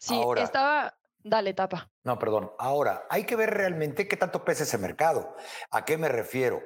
[0.00, 0.94] Sí, estaba...
[1.24, 1.90] Dale, tapa.
[2.04, 2.52] No, perdón.
[2.58, 5.36] Ahora, hay que ver realmente qué tanto pesa ese mercado.
[5.70, 6.62] ¿A qué me refiero?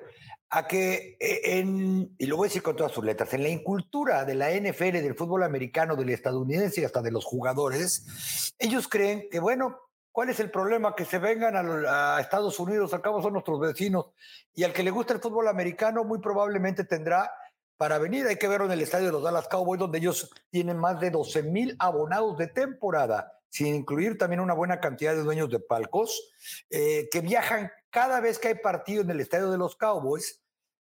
[0.55, 3.49] A que eh, en, y lo voy a decir con todas sus letras, en la
[3.49, 8.87] incultura de la NFL, del fútbol americano, del estadounidense y hasta de los jugadores, ellos
[8.87, 9.81] creen que, bueno,
[10.13, 10.95] ¿cuál es el problema?
[10.95, 14.11] Que se vengan a, Estados Unidos, al cabo son nuestros vecinos,
[14.55, 17.33] y al que le gusta el fútbol americano muy probablemente tendrá
[17.79, 18.27] para venir.
[18.27, 21.11] Hay que verlo en el estadio de los Dallas Cowboys, donde ellos tienen más de
[21.11, 26.35] 12 mil abonados de temporada, sin incluir también una buena cantidad de dueños de palcos,
[26.69, 30.42] eh, que viajan cada vez que hay partido en el estadio de los Cowboys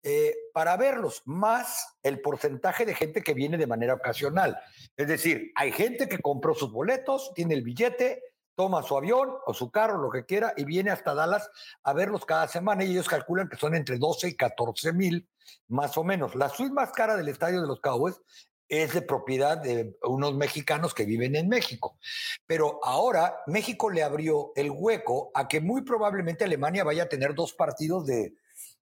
[0.07, 4.61] eh, para verlos, más el porcentaje de gente que viene de manera ocasional.
[4.99, 8.23] Es decir, hay gente que compró sus boletos, tiene el billete,
[8.55, 11.51] toma su avión o su carro, lo que quiera, y viene hasta Dallas
[11.83, 12.85] a verlos cada semana.
[12.85, 15.27] Y ellos calculan que son entre 12 y 14 mil,
[15.69, 16.35] más o menos.
[16.35, 18.21] La suite más cara del estadio de los Cowboys
[18.69, 21.99] es de propiedad de unos mexicanos que viven en México.
[22.47, 27.35] Pero ahora México le abrió el hueco a que muy probablemente Alemania vaya a tener
[27.35, 28.35] dos partidos de,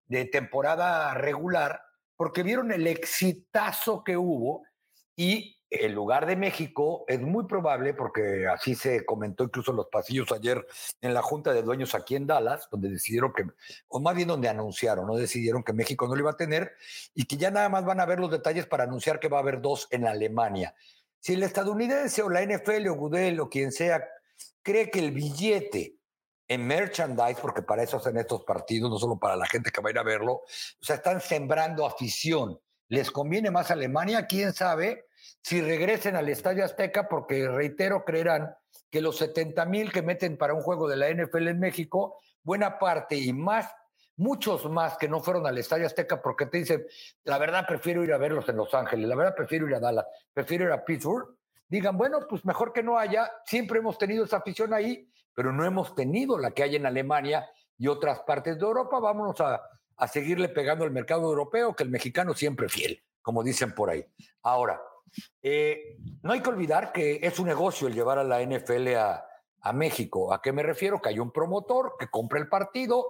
[0.07, 1.81] de temporada regular,
[2.15, 4.63] porque vieron el exitazo que hubo
[5.15, 9.87] y el lugar de México es muy probable, porque así se comentó incluso en los
[9.87, 10.65] pasillos ayer
[11.01, 13.45] en la Junta de Dueños aquí en Dallas, donde decidieron que,
[13.87, 16.73] o más bien donde anunciaron, no decidieron que México no lo iba a tener
[17.15, 19.41] y que ya nada más van a ver los detalles para anunciar que va a
[19.41, 20.75] haber dos en Alemania.
[21.19, 24.07] Si el estadounidense o la NFL o Gudel o quien sea
[24.61, 25.97] cree que el billete
[26.47, 29.89] en merchandise, porque para eso hacen estos partidos, no solo para la gente que va
[29.89, 30.45] a ir a verlo, o
[30.81, 32.59] sea, están sembrando afición.
[32.89, 34.27] ¿Les conviene más Alemania?
[34.27, 35.07] ¿Quién sabe?
[35.41, 38.55] Si regresen al Estadio Azteca, porque reitero, creerán
[38.91, 42.77] que los 70 mil que meten para un juego de la NFL en México, buena
[42.77, 43.73] parte y más,
[44.17, 46.85] muchos más que no fueron al Estadio Azteca porque te dicen,
[47.23, 50.05] la verdad prefiero ir a verlos en Los Ángeles, la verdad prefiero ir a Dallas,
[50.31, 51.35] prefiero ir a Pittsburgh,
[51.67, 55.65] digan, bueno, pues mejor que no haya, siempre hemos tenido esa afición ahí pero no
[55.65, 58.99] hemos tenido la que hay en Alemania y otras partes de Europa.
[58.99, 59.61] Vámonos a,
[60.11, 64.05] seguirle pegando al mercado europeo, que el mexicano siempre fiel, como dicen por ahí.
[64.41, 64.81] Ahora,
[65.41, 69.29] eh, no hay que olvidar que es un negocio el llevar a la NFL a,
[69.73, 70.33] México.
[70.33, 71.01] ¿A qué me refiero?
[71.01, 73.05] Que hay un promotor que compra el partido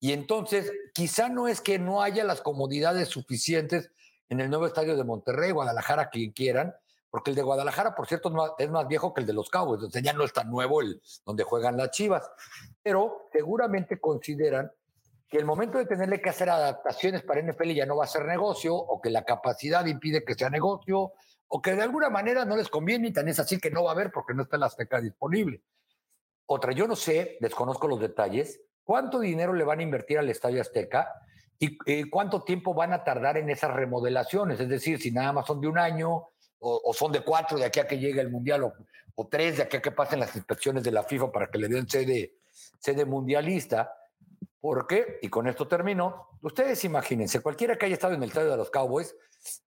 [0.00, 3.90] y entonces quizá no es que no haya las comodidades suficientes
[4.30, 6.74] en el nuevo estadio de Monterrey, Guadalajara, quien quieran,
[7.12, 10.02] porque el de Guadalajara, por cierto, es más, viejo que el de los Cowboys, entonces
[10.02, 12.26] ya no es tan nuevo el donde juegan las Chivas,
[12.82, 14.72] pero seguramente consideran
[15.28, 18.24] que el momento de tenerle que hacer adaptaciones para NFL ya no va a ser
[18.24, 21.12] negocio, o que la capacidad impide que sea negocio,
[21.48, 23.90] o que de alguna manera no les conviene y tan es así que no va
[23.90, 25.60] a haber porque no está la Azteca disponible.
[26.46, 30.62] Otra, yo no sé, desconozco los detalles, cuánto dinero le van a invertir al Estadio
[30.62, 31.12] Azteca
[31.58, 35.46] y eh, cuánto tiempo van a tardar en esas remodelaciones, es decir, si nada más
[35.46, 36.31] son de un año,
[36.64, 38.62] o, son de cuatro de aquí a que llegue el Mundial,
[39.14, 41.68] o, tres de aquí a que pasen las inspecciones de la FIFA para que le
[41.68, 42.36] den sede,
[42.78, 43.92] sede mundialista.
[44.60, 45.18] ¿Por qué?
[45.22, 46.28] Y con esto termino.
[46.40, 49.14] Ustedes imagínense, cualquiera que haya estado en el estadio de los Cowboys,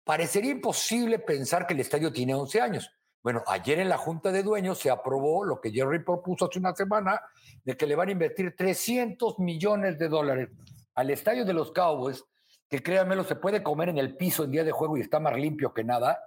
[0.05, 2.91] parecería imposible pensar que el estadio tiene 11 años.
[3.23, 6.75] Bueno, ayer en la Junta de Dueños se aprobó lo que Jerry propuso hace una
[6.75, 7.21] semana,
[7.65, 10.51] de que le van a invertir 300 millones de dólares
[10.95, 12.25] al estadio de los Cowboys,
[12.69, 15.37] que créanmelo, se puede comer en el piso en día de juego y está más
[15.37, 16.21] limpio que nada,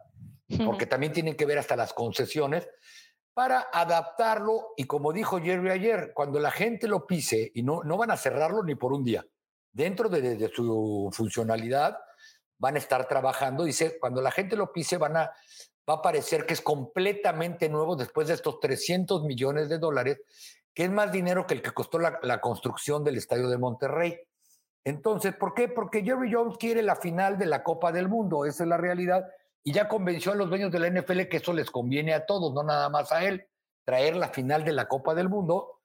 [0.66, 2.68] porque también tienen que ver hasta las concesiones,
[3.34, 7.98] para adaptarlo y como dijo Jerry ayer, cuando la gente lo pise, y no, no
[7.98, 9.26] van a cerrarlo ni por un día,
[9.72, 11.98] dentro de, su funcionalidad
[12.58, 15.32] van a estar trabajando, dice, cuando la gente lo pise van a,
[15.90, 20.20] va a parecer que es completamente nuevo después de estos 300 millones de dólares,
[20.74, 24.20] que es más dinero que el que costó la, la construcción del estadio de Monterrey.
[24.84, 25.70] Entonces, ¿por qué?
[25.70, 29.26] Porque Jerry Jones quiere la final de la Copa del Mundo, esa es la realidad
[29.64, 32.54] y ya convenció a los dueños de la NFL que eso les conviene a todos,
[32.54, 33.48] no nada más a él,
[33.86, 35.82] traer la final de la Copa del Mundo.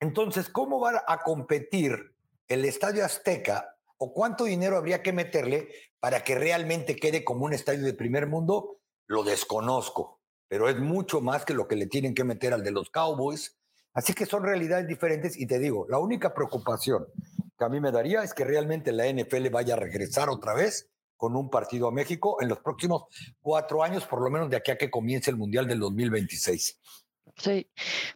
[0.00, 2.14] Entonces, ¿cómo va a competir
[2.46, 5.68] el Estadio Azteca o cuánto dinero habría que meterle
[6.00, 8.78] para que realmente quede como un estadio de primer mundo?
[9.06, 12.70] Lo desconozco, pero es mucho más que lo que le tienen que meter al de
[12.70, 13.58] los Cowboys,
[13.98, 17.08] Así que son realidades diferentes y te digo, la única preocupación
[17.58, 20.88] que a mí me daría es que realmente la NFL vaya a regresar otra vez
[21.18, 23.04] con un partido a México en los próximos
[23.40, 26.80] cuatro años, por lo menos de aquí a que comience el Mundial del 2026.
[27.36, 27.70] Sí,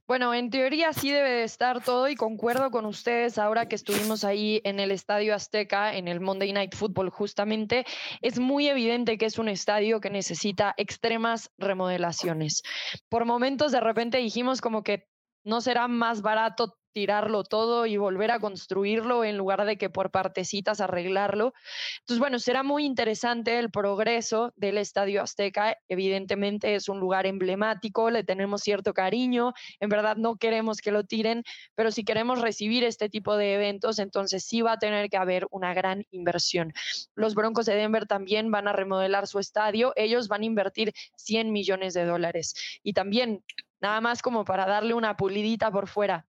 [0.09, 4.25] bueno, en teoría sí debe de estar todo y concuerdo con ustedes ahora que estuvimos
[4.25, 7.85] ahí en el Estadio Azteca, en el Monday Night Football justamente,
[8.21, 12.63] es muy evidente que es un estadio que necesita extremas remodelaciones.
[13.09, 15.07] Por momentos de repente dijimos como que
[15.45, 20.11] no será más barato tirarlo todo y volver a construirlo en lugar de que por
[20.11, 21.53] partecitas arreglarlo.
[22.01, 25.77] Entonces, bueno, será muy interesante el progreso del Estadio Azteca.
[25.89, 31.05] Evidentemente es un lugar emblemático, le tenemos cierto cariño, en verdad no queremos que lo
[31.05, 35.17] tiren, pero si queremos recibir este tipo de eventos, entonces sí va a tener que
[35.17, 36.73] haber una gran inversión.
[37.15, 41.53] Los Broncos de Denver también van a remodelar su estadio, ellos van a invertir 100
[41.53, 42.55] millones de dólares.
[42.83, 43.45] Y también,
[43.81, 46.27] nada más como para darle una pulidita por fuera,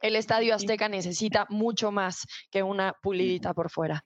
[0.00, 4.04] el Estadio Azteca necesita mucho más que una pulidita por fuera.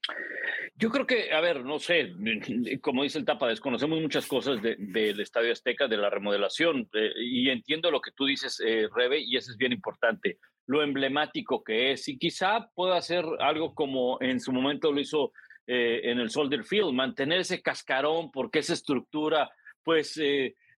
[0.75, 2.13] Yo creo que, a ver, no sé,
[2.81, 7.51] como dice el Tapa, desconocemos muchas cosas del Estadio Azteca, de la remodelación, eh, y
[7.51, 11.93] entiendo lo que tú dices, eh, Rebe, y eso es bien importante, lo emblemático que
[11.93, 15.33] es, y quizá pueda hacer algo como en su momento lo hizo
[15.67, 19.51] eh, en el Soldier Field, mantener ese cascarón, porque esa estructura,
[19.83, 20.21] pues...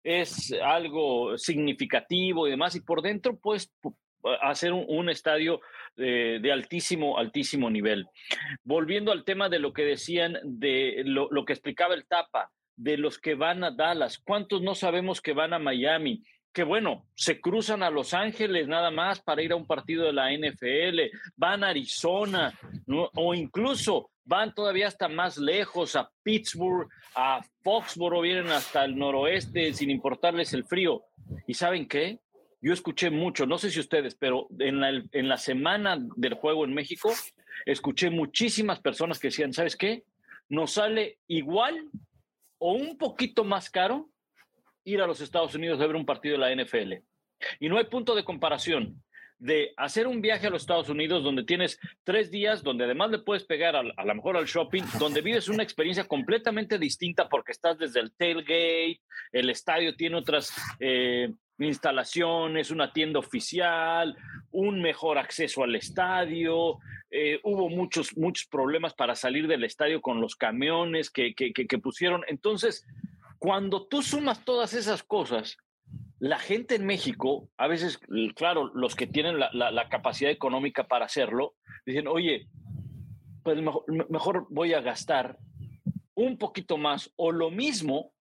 [0.06, 3.72] es algo significativo y demás, y por dentro, pues,
[4.42, 5.60] hacer un, estadio
[5.96, 8.06] de, altísimo, altísimo nivel.
[8.62, 12.96] Volviendo al tema de lo que decían, de lo, lo, que explicaba el Tapa, de
[12.96, 16.22] los que van a Dallas, ¿cuántos no sabemos que van a Miami?
[16.52, 20.12] Que bueno, se cruzan a Los Ángeles nada más para ir a un partido de
[20.12, 22.52] la NFL, van a Arizona,
[22.86, 29.72] o incluso van todavía hasta más lejos, a Pittsburgh, a Foxborough, vienen hasta el noroeste
[29.72, 31.02] sin importarles el frío.
[31.46, 32.20] ¿Y saben qué?
[32.64, 36.64] Yo escuché mucho, no sé si ustedes, pero en la, en la semana del juego
[36.64, 37.12] en México,
[37.66, 40.04] escuché muchísimas personas que decían, ¿sabes qué?
[40.48, 41.90] Nos sale igual
[42.56, 44.08] o un poquito más caro
[44.82, 46.94] ir a los Estados Unidos a ver un partido de la NFL.
[47.60, 49.02] Y no hay punto de comparación
[49.36, 53.18] de hacer un viaje a los Estados Unidos donde tienes tres días, donde además le
[53.18, 57.52] puedes pegar a, a lo mejor al shopping, donde vives una experiencia completamente distinta porque
[57.52, 59.02] estás desde el tailgate,
[59.32, 60.50] el estadio tiene otras
[60.80, 64.16] eh, instalaciones, una tienda oficial,
[64.50, 66.78] un mejor acceso al estadio.
[67.10, 72.22] Eh, hubo muchos, muchos problemas para salir del estadio con los camiones que, que, pusieron.
[72.26, 72.86] Entonces,
[73.38, 75.56] cuando tú sumas todas esas cosas,
[76.18, 78.00] la gente en México, a veces,
[78.34, 82.48] claro, los que tienen la, capacidad económica para hacerlo, dicen, oye,
[83.42, 83.58] pues
[84.08, 85.38] mejor voy a gastar
[86.14, 88.12] un poquito más o lo mismo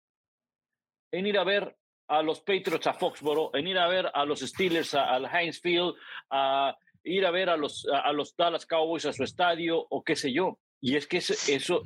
[1.13, 1.77] en ir a ver
[2.13, 5.95] a los Patriots a Foxboro, en ir a ver a los Steelers al Heinz Field,
[6.31, 10.15] a ir a ver a los, a los Dallas Cowboys a su estadio o qué
[10.15, 10.59] sé yo.
[10.79, 11.83] Y es que eso, eso,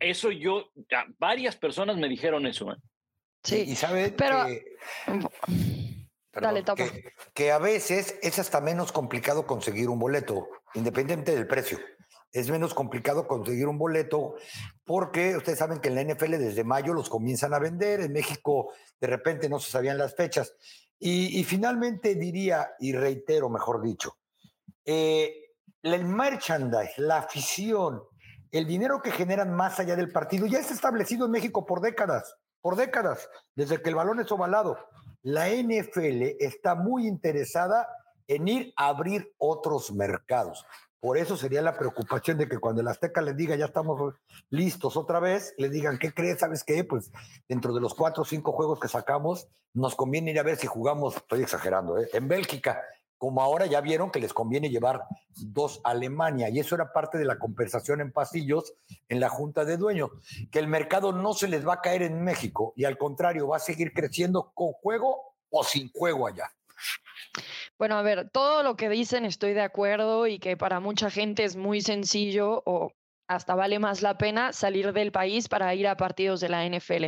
[0.00, 0.70] eso yo,
[1.18, 2.72] varias personas me dijeron eso.
[2.72, 2.76] ¿eh?
[3.42, 4.46] Sí, y sabe pero...
[4.46, 4.64] que,
[5.04, 5.30] perdón,
[6.32, 6.84] Dale, topa.
[6.84, 11.78] Que, que a veces es hasta menos complicado conseguir un boleto, independientemente del precio
[12.32, 14.34] es menos complicado conseguir un boleto
[14.84, 18.72] porque ustedes saben que en la NFL desde mayo los comienzan a vender, en México
[19.00, 20.54] de repente no se sabían las fechas.
[20.98, 24.16] Y, finalmente diría, y reitero mejor dicho,
[24.84, 25.52] eh,
[25.82, 28.02] el merchandise, la afición,
[28.50, 32.36] el dinero que generan más allá del partido ya está establecido en México por décadas,
[32.62, 34.78] por décadas, desde que el balón es ovalado.
[35.22, 37.88] La NFL está muy interesada
[38.26, 40.64] en ir a abrir otros mercados.
[41.06, 44.14] Por eso sería la preocupación de que cuando el Azteca les diga ya estamos
[44.50, 46.40] listos otra vez, le digan, ¿qué crees?
[46.40, 46.82] ¿Sabes qué?
[46.82, 47.12] Pues
[47.48, 50.66] dentro de los cuatro o cinco juegos que sacamos, nos conviene ir a ver si
[50.66, 52.08] jugamos, estoy exagerando, ¿eh?
[52.12, 52.82] en Bélgica,
[53.18, 55.04] como ahora ya vieron que les conviene llevar
[55.36, 58.74] dos a Alemania, y eso era parte de la conversación en pasillos
[59.08, 60.10] en la Junta de Dueños,
[60.50, 63.58] que el mercado no se les va a caer en México y al contrario va
[63.58, 66.50] a seguir creciendo con juego o sin juego allá.
[67.78, 71.44] Bueno, a ver, todo lo que dicen estoy de acuerdo y que para mucha gente
[71.44, 72.92] es muy sencillo o
[73.28, 77.06] hasta vale más la pena salir del país para ir a partidos de la NFL.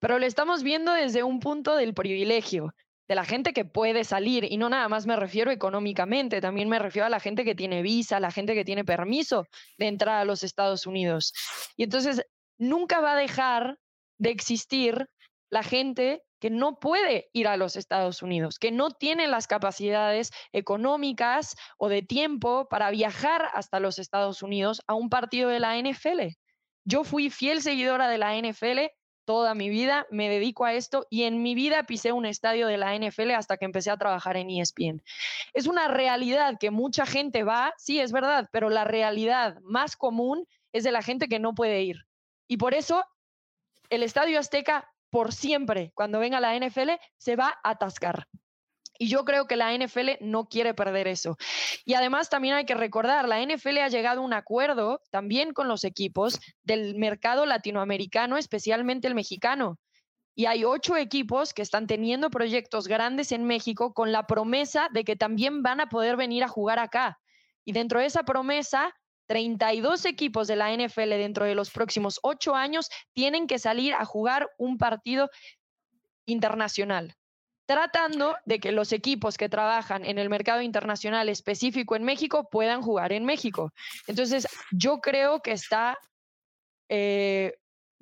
[0.00, 2.72] Pero lo estamos viendo desde un punto del privilegio,
[3.08, 6.78] de la gente que puede salir, y no nada más me refiero económicamente, también me
[6.78, 9.46] refiero a la gente que tiene visa, la gente que tiene permiso
[9.78, 11.32] de entrar a los Estados Unidos.
[11.76, 12.22] Y entonces
[12.58, 13.78] nunca va a dejar
[14.18, 15.06] de existir
[15.50, 20.32] la gente que no puede ir a los Estados Unidos, que no tiene las capacidades
[20.52, 25.76] económicas o de tiempo para viajar hasta los Estados Unidos a un partido de la
[25.78, 26.36] NFL.
[26.84, 28.86] Yo fui fiel seguidora de la NFL
[29.26, 32.78] toda mi vida, me dedico a esto y en mi vida pisé un estadio de
[32.78, 35.02] la NFL hasta que empecé a trabajar en ESPN.
[35.52, 40.46] Es una realidad que mucha gente va, sí, es verdad, pero la realidad más común
[40.72, 42.06] es de la gente que no puede ir.
[42.46, 43.04] Y por eso
[43.90, 48.26] el Estadio Azteca, por siempre, cuando venga la NFL, se va a atascar.
[48.98, 51.36] Y yo creo que la NFL no quiere perder eso.
[51.84, 55.68] Y además también hay que recordar, la NFL ha llegado a un acuerdo también con
[55.68, 59.78] los equipos del mercado latinoamericano, especialmente el mexicano.
[60.34, 65.04] Y hay ocho equipos que están teniendo proyectos grandes en México con la promesa de
[65.04, 67.18] que también van a poder venir a jugar acá.
[67.64, 68.94] Y dentro de esa promesa,
[69.26, 74.04] 32 equipos de la NFL dentro de los próximos ocho años tienen que salir a
[74.04, 75.30] jugar un partido
[76.26, 77.14] internacional
[77.66, 82.80] tratando de que los equipos que trabajan en el mercado internacional específico en México puedan
[82.80, 83.72] jugar en México.
[84.06, 85.98] Entonces, yo creo que está
[86.88, 87.54] eh,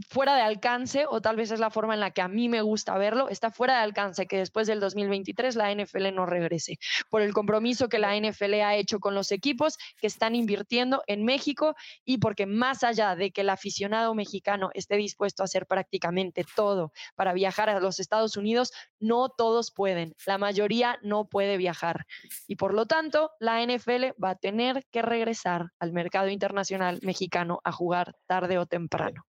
[0.09, 2.63] fuera de alcance, o tal vez es la forma en la que a mí me
[2.63, 6.79] gusta verlo, está fuera de alcance que después del 2023 la NFL no regrese,
[7.11, 11.25] por el compromiso que la NFL ha hecho con los equipos que están invirtiendo en
[11.25, 11.75] México
[12.05, 16.93] y porque más allá de que el aficionado mexicano esté dispuesto a hacer prácticamente todo
[17.15, 22.07] para viajar a los Estados Unidos, no todos pueden, la mayoría no puede viajar.
[22.47, 27.61] Y por lo tanto, la NFL va a tener que regresar al mercado internacional mexicano
[27.65, 29.25] a jugar tarde o temprano.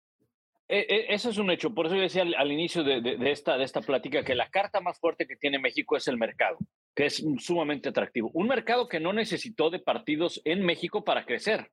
[0.73, 1.75] E, e, eso es un hecho.
[1.75, 5.01] Por eso yo decía al, inicio de, esta, de esta plática que la carta más
[5.01, 6.59] fuerte que tiene México es el mercado,
[6.95, 8.31] que es sumamente atractivo.
[8.35, 11.73] Un mercado que no necesitó de partidos en México para crecer.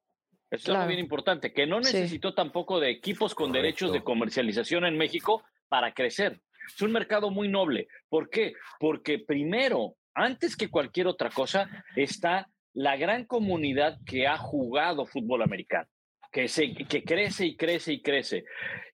[0.50, 4.86] Eso es muy bien importante, que no necesitó tampoco de equipos con derechos de comercialización
[4.86, 6.42] en México para crecer.
[6.66, 7.90] Es un mercado muy noble.
[8.10, 8.54] ¿Por qué?
[8.80, 15.44] Porque primero, antes que cualquier otra cosa, está la gran comunidad que ha jugado fútbol
[15.44, 15.88] americano
[16.32, 18.46] que, se, que crece y crece y crece.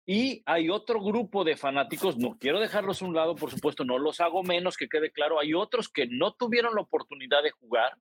[0.05, 3.97] Y hay otro grupo de fanáticos, no quiero dejarlos a un lado, por supuesto, no
[3.97, 7.97] los hago menos, que quede claro, hay otros que no tuvieron la oportunidad de jugar,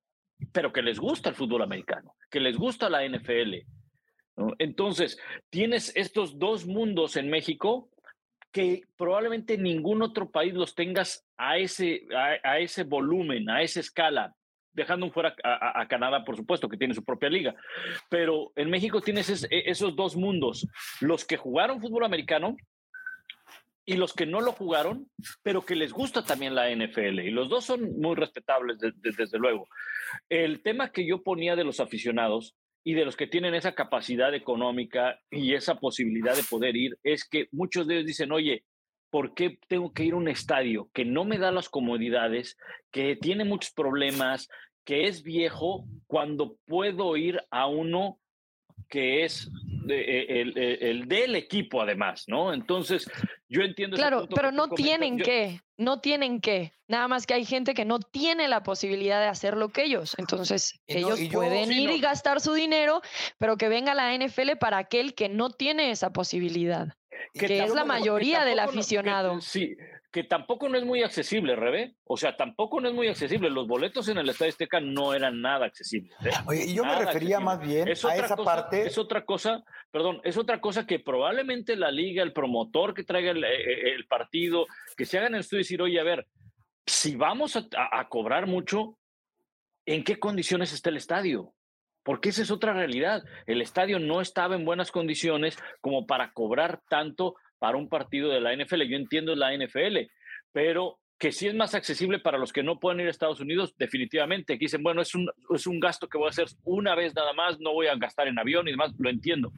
[0.53, 3.59] pero que les gusta el fútbol americano, que les gusta la NFL.
[4.59, 5.18] Entonces,
[5.51, 7.91] tienes estos dos mundos en México
[8.51, 12.07] que probablemente ningún otro país los tengas a ese,
[12.43, 14.35] a ese volumen, a esa escala
[14.73, 17.55] dejando fuera a, Canadá, por supuesto, que tiene su propia liga.
[18.09, 20.66] Pero en México tienes e, esos dos mundos,
[21.01, 22.57] los que jugaron fútbol americano
[23.85, 25.11] y los que no lo jugaron,
[25.43, 27.20] pero que les gusta también la NFL.
[27.20, 29.66] Y los dos son muy respetables, desde luego.
[30.29, 32.55] El tema que yo ponía de los aficionados
[32.85, 37.29] y de los que tienen esa capacidad económica y esa posibilidad de poder ir es
[37.29, 38.64] que muchos de ellos dicen, oye,
[39.13, 42.57] ¿por qué tengo que ir a un estadio que no me da las comodidades,
[42.91, 44.49] que tiene muchos problemas,
[44.87, 48.19] que es viejo, cuando puedo ir a uno
[48.89, 49.51] que es
[49.87, 50.41] e,
[50.81, 52.55] el, del equipo además, ¿no?
[52.55, 53.07] Entonces,
[53.51, 53.99] yo entiendo.
[53.99, 56.73] Claro, pero no tienen que, no tienen que.
[56.89, 60.15] Nada más que hay gente que no tiene la posibilidad de hacer lo que ellos.
[60.17, 63.03] Entonces, ellos pueden ir y gastar su dinero,
[63.37, 66.95] pero que venga la NFL para aquel que no tiene esa posibilidad
[67.33, 69.41] que, es la mayoría del aficionado.
[69.41, 69.77] sí,
[70.12, 71.95] que tampoco no es muy accesible, Rebe.
[72.05, 73.49] O sea, tampoco no es muy accesible.
[73.49, 76.14] Los boletos en el Estadio Azteca no eran nada accesibles.
[76.23, 76.31] ¿eh?
[76.47, 78.87] Oye, yo me refería más bien a esa parte.
[78.87, 83.31] Es otra cosa, perdón, es otra cosa que probablemente la liga, el promotor que traiga
[83.31, 84.66] el, eh, eh, partido,
[84.99, 86.29] que se hagan esto y decir, oye, a ver,
[86.87, 88.99] si vamos a cobrar mucho,
[89.87, 91.55] ¿en qué condiciones está el estadio?
[92.03, 93.22] Porque esa es otra realidad.
[93.46, 98.40] El estadio no estaba en buenas condiciones como para cobrar tanto para un partido de
[98.40, 98.82] la NFL.
[98.82, 100.11] Yo entiendo la NFL,
[100.53, 103.76] pero que sí es más accesible para los que no pueden ir a Estados Unidos,
[103.78, 104.59] definitivamente.
[104.59, 107.32] Que dicen, bueno, es un, es un gasto que voy a hacer una vez nada
[107.32, 109.53] más, no voy a gastar en avión y demás, lo entiendo.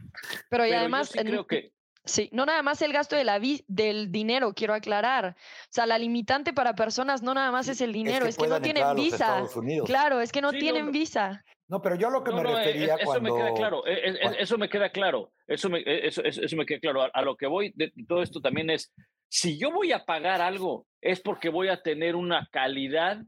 [0.50, 1.72] Pero, y además, sí creo que...
[2.04, 5.36] Sí, no nada más el gasto de la del dinero, quiero aclarar.
[5.38, 8.60] O sea, la limitante para personas no nada más es el dinero, es que, no
[8.60, 9.44] tienen visa.
[9.86, 11.42] Claro, es que no tienen visa.
[11.68, 13.34] No, pero yo lo que me eh, refería eso cuando...
[13.34, 17.08] me queda claro, eso me queda claro, eso me, eso, eso, me queda claro.
[17.12, 18.92] A, lo que voy de todo esto también es,
[19.28, 23.22] si yo voy a pagar algo, es porque voy a tener una calidad,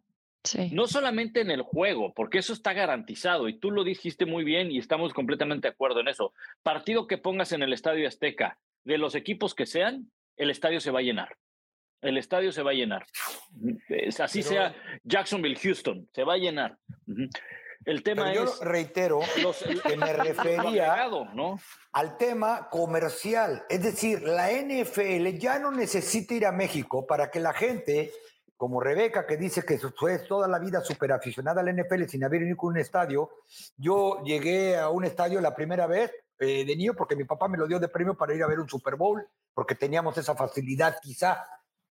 [0.70, 4.70] no solamente en el juego, porque eso está garantizado y tú lo dijiste muy bien
[4.70, 6.32] y estamos completamente de acuerdo en eso.
[6.62, 10.90] Partido que pongas en el Estadio Azteca, de los equipos que sean, el estadio se
[10.90, 11.36] va a llenar.
[12.00, 13.06] El estadio se va a llenar.
[14.20, 16.78] Así sea Jacksonville, Houston, se va a llenar.
[17.84, 18.60] El tema yo es.
[18.60, 19.20] reitero
[19.86, 21.08] que me refería
[21.92, 23.64] al tema comercial.
[23.68, 28.12] Es decir, la NFL ya no necesita ir a México para que la gente,
[28.56, 32.42] como Rebeca, que dice que fue toda la vida súper aficionada al NFL sin haber
[32.42, 33.30] ido a un estadio.
[33.76, 37.56] Yo llegué a un estadio la primera vez eh, de niño porque mi papá me
[37.56, 40.98] lo dio de premio para ir a ver un Super Bowl porque teníamos esa facilidad
[41.00, 41.48] quizá,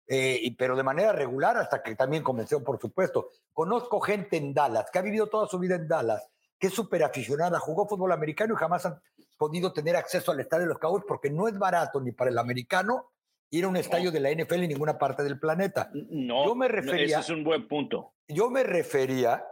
[0.08, 3.30] eh, pero de manera regular hasta que también comenzó, por supuesto.
[3.52, 6.28] Conozco gente en Dallas, que ha vivido toda su vida en Dallas,
[6.58, 9.00] que es súper aficionada, jugó fútbol americano y jamás han
[9.36, 12.38] podido tener acceso al estadio de los Cowboys porque no es barato ni para el
[12.38, 13.12] americano
[13.50, 15.90] ir a un estadio de la NFL en ninguna parte del planeta.
[15.92, 18.14] No, yo me refería, ese es un buen punto.
[18.28, 19.44] Yo me refería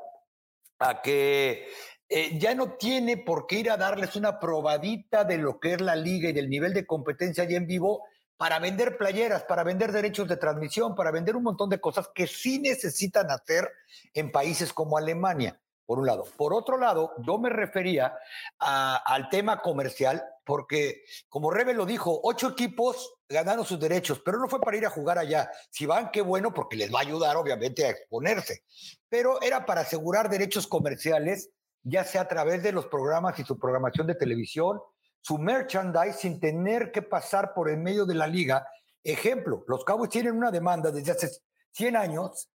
[0.78, 1.68] a que
[2.08, 5.80] eh, ya no tiene por qué ir a darles una probadita de lo que es
[5.80, 8.04] la liga y del nivel de competencia ya en vivo
[8.36, 12.26] para vender playeras, para vender derechos de transmisión, para vender un montón de cosas que
[12.26, 13.70] sí necesitan hacer
[14.12, 16.24] en países como Alemania por un lado.
[16.36, 18.14] Por otro lado, yo me refería
[18.58, 24.48] al tema comercial, porque como Rebe lo dijo, ocho equipos ganaron sus derechos, pero no
[24.48, 25.50] fue para ir a jugar allá.
[25.70, 28.64] Si van, qué bueno, porque les va a ayudar, obviamente, a exponerse.
[29.08, 31.50] Pero era para asegurar derechos comerciales,
[31.82, 34.80] ya sea a través de los programas y su programación de televisión,
[35.24, 38.68] su merchandise, sin tener que pasar por el medio de la liga.
[39.02, 41.30] Ejemplo, los Cowboys tienen una demanda desde hace
[41.72, 42.50] 100 años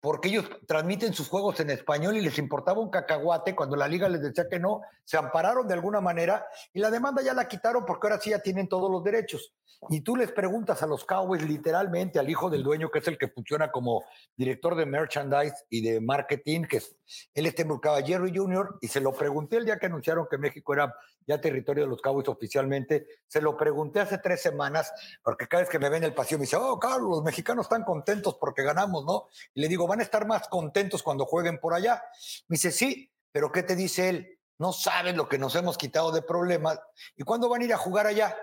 [0.00, 4.08] porque ellos transmiten sus juegos en español y les importaba un cacahuate cuando la liga
[4.08, 7.84] les decía que no, se ampararon de alguna manera y la demanda ya la quitaron
[7.84, 9.54] porque ahora sí ya tienen todos los derechos.
[9.90, 13.18] Y tú les preguntas a los Cowboys literalmente, al hijo del dueño, que es el
[13.18, 14.04] que funciona como
[14.36, 16.96] director de merchandise y de marketing, que es,
[17.34, 20.38] él está involucrado a Jerry Jr., y se lo pregunté el día que anunciaron que
[20.38, 20.94] México era
[21.26, 25.70] ya territorio de los Cowboys oficialmente, se lo pregunté hace tres semanas, porque cada vez
[25.70, 28.62] que me ven en el pasillo me dice, oh, Carlos, los mexicanos están contentos porque
[28.62, 29.28] ganamos, ¿no?
[29.54, 32.02] Y le digo, van a estar más contentos cuando jueguen por allá.
[32.48, 34.38] Me dice, sí, pero ¿qué te dice él?
[34.58, 36.78] No saben lo que nos hemos quitado de problemas.
[37.16, 38.36] ¿Y cuándo van a ir a jugar allá?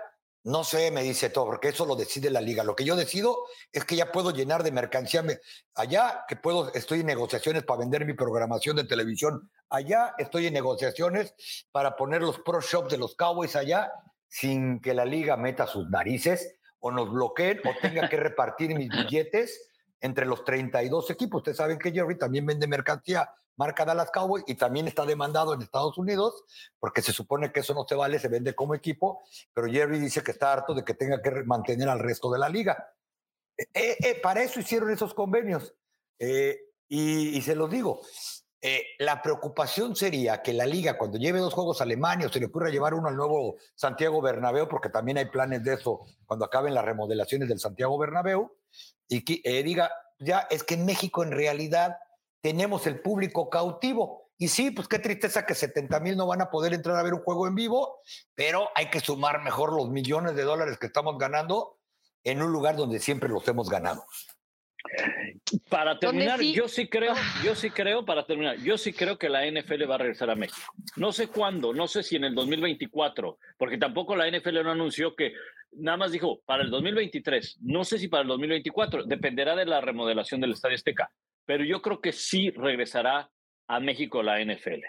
[0.44, 2.64] No sé, me dice todo, porque eso lo decide la liga.
[2.64, 5.24] Lo que yo decido es que ya puedo llenar de mercancía
[5.74, 10.54] allá, que puedo, estoy en negociaciones para vender mi programación de televisión allá, estoy en
[10.54, 11.34] negociaciones
[11.70, 13.92] para poner los pro shops de los Cowboys allá,
[14.26, 18.88] sin que la liga meta sus narices o nos bloqueen o tenga que repartir mis
[19.08, 19.70] billetes
[20.00, 21.38] entre los 32 equipos.
[21.38, 25.62] Ustedes saben que Jerry también vende mercancía marca Dallas Cowboys y también está demandado en
[25.62, 26.44] Estados Unidos
[26.78, 29.22] porque se supone que eso no se vale, se vende como equipo,
[29.52, 32.48] pero Jerry dice que está harto de que tenga que mantener al resto de la
[32.48, 32.92] liga.
[33.56, 35.74] Eh, eh, eh, para eso hicieron esos convenios.
[36.88, 38.02] Y, se los digo,
[38.98, 42.46] la preocupación sería que la liga, cuando lleve dos juegos a Alemania, o se le
[42.46, 46.74] ocurra llevar uno al nuevo Santiago Bernabéu, porque también hay planes de eso cuando acaben
[46.74, 48.52] las remodelaciones del Santiago Bernabéu,
[49.08, 49.90] y que diga,
[50.20, 51.96] ya es que en México en realidad
[52.42, 54.30] tenemos el público cautivo.
[54.36, 57.14] Y sí, pues qué tristeza que 70 mil no van a poder entrar a ver
[57.14, 58.00] un juego en vivo,
[58.34, 61.78] pero hay que sumar mejor los millones de dólares que estamos ganando
[62.24, 64.04] en un lugar donde siempre los hemos ganado.
[65.68, 67.14] Para terminar, yo sí creo,
[67.44, 70.34] yo sí creo, para terminar, yo sí creo que la NFL va a regresar a
[70.34, 70.72] México.
[70.96, 75.14] No sé cuándo, no sé si en el 2024, porque tampoco la NFL no anunció
[75.14, 75.34] que
[75.70, 77.58] nada más dijo para el 2023.
[77.60, 81.12] No sé si para el 2024, dependerá de la remodelación del Estadio Azteca
[81.44, 83.30] pero yo creo que sí regresará
[83.68, 84.84] a México la NFL.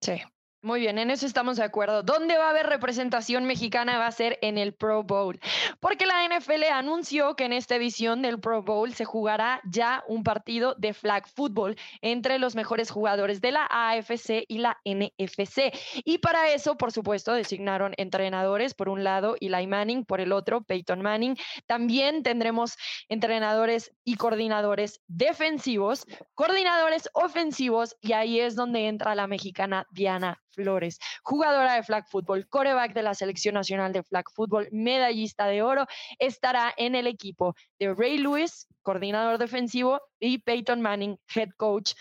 [0.00, 0.22] Sí.
[0.60, 2.02] Muy bien, en eso estamos de acuerdo.
[2.02, 3.96] ¿Dónde va a haber representación mexicana?
[3.96, 5.38] Va a ser en el Pro Bowl.
[5.78, 10.24] Porque la NFL anunció que en esta edición del Pro Bowl se jugará ya un
[10.24, 15.72] partido de flag football entre los mejores jugadores de la AFC y la NFC.
[16.04, 20.62] Y para eso, por supuesto, designaron entrenadores por un lado Eli Manning por el otro,
[20.62, 21.36] Peyton Manning.
[21.66, 22.76] También tendremos
[23.08, 26.04] entrenadores y coordinadores defensivos,
[26.34, 32.48] coordinadores ofensivos y ahí es donde entra la mexicana Diana Flores, jugadora de flag football,
[32.48, 35.86] coreback de la selección nacional de flag football, medallista de oro,
[36.18, 41.92] estará en el equipo de Ray Lewis, coordinador defensivo, y Peyton Manning, head coach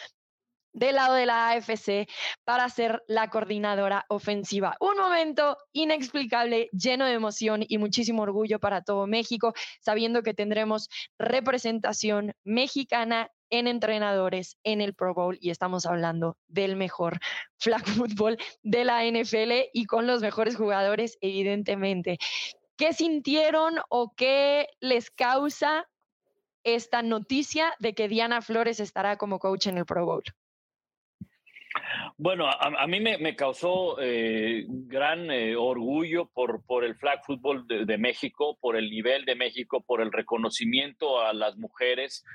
[0.78, 2.08] del lado de la AFC
[2.44, 4.78] para ser la coordinadora ofensiva.
[4.80, 10.88] Un momento inexplicable, lleno de emoción y muchísimo orgullo para todo México, sabiendo que tendremos
[11.18, 17.18] representación mexicana en entrenadores en el Pro Bowl y estamos hablando del mejor
[17.60, 22.20] flag football de la NFL y con los mejores jugadores, evidentemente.
[22.78, 25.88] ¿Qué sintieron o qué les causa
[26.64, 30.24] esta noticia de que Diana Flores estará como coach en el Pro Bowl?
[32.20, 38.58] Bueno, a, mí me, causó eh, gran eh, orgullo por, el flag football de, México,
[38.60, 42.26] por el nivel de México, por el reconocimiento a las mujeres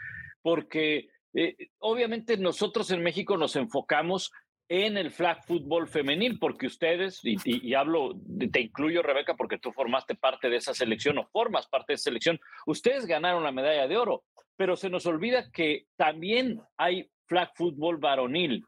[0.43, 4.30] porque eh, obviamente nosotros en México nos enfocamos
[4.68, 8.14] en el flag fútbol femenil, porque ustedes, y, hablo,
[8.51, 12.05] te incluyo Rebeca, porque tú formaste parte de esa selección o formas parte de esa
[12.05, 14.24] selección, ustedes ganaron la medalla de oro,
[14.57, 18.64] pero se nos olvida que también hay flag fútbol varonil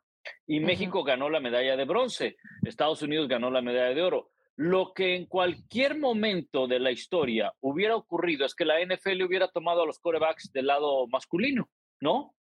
[0.47, 4.31] y México ganó la medalla de bronce, Estados Unidos ganó la medalla de oro.
[4.57, 9.49] Lo que en cualquier momento de la historia hubiera ocurrido es que la NFL hubiera
[9.49, 11.68] tomado a los corebacks del lado masculino,
[12.01, 12.35] ¿no?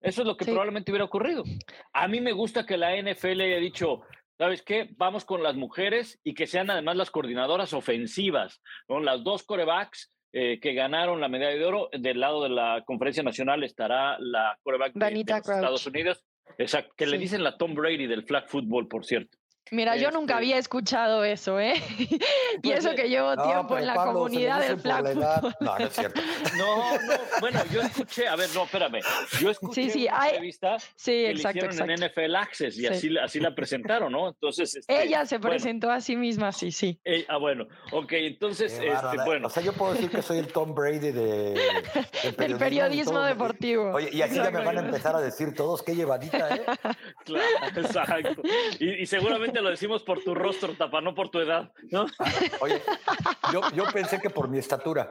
[0.00, 1.44] Eso es lo que probablemente hubiera ocurrido.
[1.92, 4.02] A mí me gusta que la NFL haya dicho,
[4.36, 4.90] ¿sabes qué?
[4.96, 9.00] Vamos con las mujeres y que sean además las coordinadoras ofensivas, ¿no?
[9.00, 11.88] Las dos corebacks eh, que ganaron la medalla de oro.
[11.92, 16.24] Del lado de la conferencia nacional estará la coreback de, Estados Unidos.
[16.58, 19.38] Exacto, que le dicen la Tom Brady del flag football, por cierto.
[19.74, 21.74] Mira, yo nunca había este escuchado eso, ¿eh?
[21.98, 22.18] y
[22.62, 25.16] pues, eso que llevo tiempo en la comunidad del flag.
[25.16, 26.20] No, no es cierto.
[26.56, 29.00] no, no, bueno, yo escuché, a ver, no, espérame.
[29.40, 30.30] Yo escuché sí, sí, una hay...
[30.30, 34.28] entrevista sí, que exacto, hicieron en NFL Access y así, así la presentaron, ¿no?
[34.28, 34.76] Entonces.
[34.76, 37.00] Este, Ella se presentó a sí misma, sí, sí.
[37.04, 39.48] Eh, ah, bueno, ok, entonces, este, bueno.
[39.48, 43.92] O sea, yo puedo decir que soy el Tom Brady de, del periodismo, periodismo deportivo.
[43.92, 46.64] Oye, y así ya me van a empezar a decir todos, qué llevadita, ¿eh?
[47.24, 47.46] claro,
[47.76, 48.42] exacto.
[48.78, 52.06] y, y seguramente lo decimos por tu rostro, Tapa, no por tu edad, ¿no?
[52.60, 52.82] Oye,
[53.52, 55.10] yo, yo pensé que por mi estatura.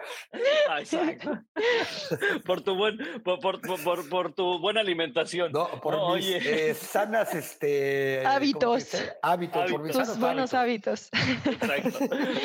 [0.69, 1.39] Ah, exacto.
[2.45, 5.51] Por tu, buen, por, por, por, tu buena alimentación.
[5.51, 8.95] No, por mis eh, sanas este, hábitos.
[9.21, 11.09] Hábitos, por mis Tus buenos hábitos.
[11.45, 11.99] Exacto.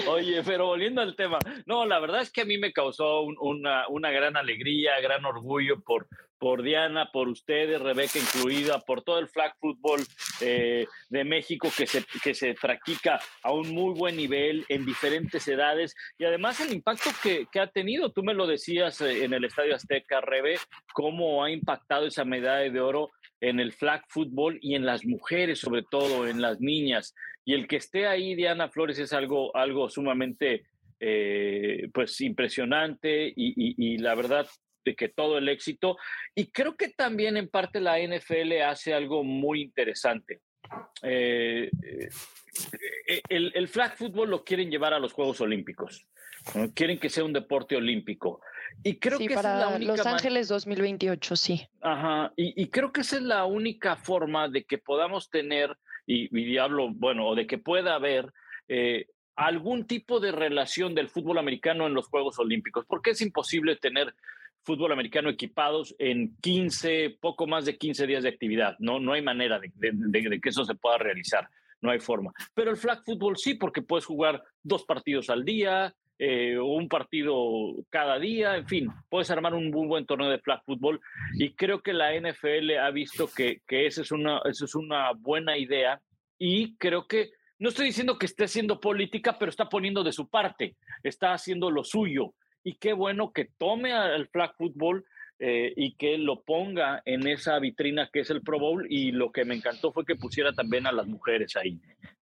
[0.09, 3.88] Oye, pero volviendo al tema, no, la verdad es que a mí me causó una,
[3.88, 6.09] una gran alegría, gran orgullo por,
[6.39, 10.01] por Diana, por ustedes, Rebeca incluida, por todo el flag football
[10.41, 15.47] eh, de México que se, que se practica a un muy buen nivel en diferentes
[15.49, 18.12] edades y además el impacto que, que ha tenido.
[18.12, 20.57] Tú me lo decías eh, en el Estadio Azteca, Rebe,
[20.93, 23.11] cómo ha impactado esa medalla de oro
[23.41, 27.14] en el flag football y en las mujeres, sobre todo, en las niñas.
[27.45, 30.64] Y el que esté ahí, Diana Flores, es algo, algo sumamente
[31.01, 34.49] eh, pues impresionante y, y, la verdad
[34.85, 35.97] de que todo el éxito.
[36.35, 40.41] Y creo que también en parte la NFL hace algo muy interesante.
[41.03, 46.07] Eh, eh, el, el, flag football lo quieren llevar a los Juegos Olímpicos.
[46.74, 48.41] Quieren que sea un deporte olímpico.
[48.83, 51.68] Y creo que para es la única Los Ángeles 2028, sí.
[51.81, 55.76] Ajá, y, y, creo que esa es la única forma de que podamos tener,
[56.07, 58.33] y, y hablo, bueno, o de que pueda haber
[58.68, 59.07] eh,
[59.37, 64.14] algún tipo de relación del fútbol americano en los Juegos Olímpicos, porque es imposible tener
[64.62, 68.76] fútbol americano equipados en 15, poco más de 15 días de actividad.
[68.78, 69.70] No, no hay manera de,
[70.40, 71.48] que eso se pueda realizar,
[71.80, 72.32] no hay forma.
[72.54, 77.76] Pero el flag football sí, porque puedes jugar dos partidos al día, eh, un partido
[77.90, 81.00] cada día, en fin, puedes armar un muy buen torneo de flag football
[81.34, 85.12] y creo que la NFL ha visto que, que esa, es una, esa es una
[85.12, 86.00] buena idea
[86.36, 87.30] y creo que,
[87.61, 91.70] no estoy diciendo que esté haciendo política, pero está poniendo de su parte, está haciendo
[91.70, 95.04] lo suyo y qué bueno que tome al flag football
[95.38, 99.30] eh, y que lo ponga en esa vitrina que es el Pro Bowl y lo
[99.30, 101.80] que me encantó fue que pusiera también a las mujeres ahí.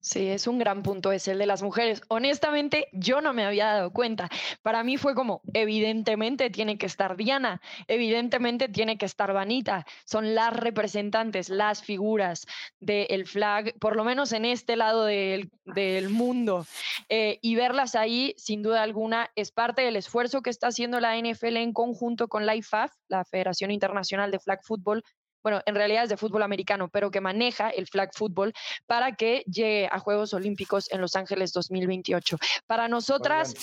[0.08, 2.01] Sí, es un gran punto, es el de las mujeres.
[2.08, 4.30] Honestamente, yo no me había dado cuenta.
[4.62, 9.86] Para mí fue como, evidentemente tiene que estar Diana, evidentemente tiene que estar Vanita.
[10.05, 12.47] Son las representantes, las figuras
[12.80, 16.66] del flag, por lo menos en este lado del, del mundo.
[17.10, 21.18] Eh, y verlas ahí, sin duda alguna, es parte del esfuerzo que está haciendo la
[21.18, 25.03] NFL en conjunto con la IFAF, la Federación Internacional de Flag Football,
[25.48, 28.54] bueno, en realidad es de fútbol americano, pero que maneja el flag football
[28.86, 32.38] para que llegue a Juegos Olímpicos en Los Ángeles 2028.
[32.66, 33.54] Para nosotras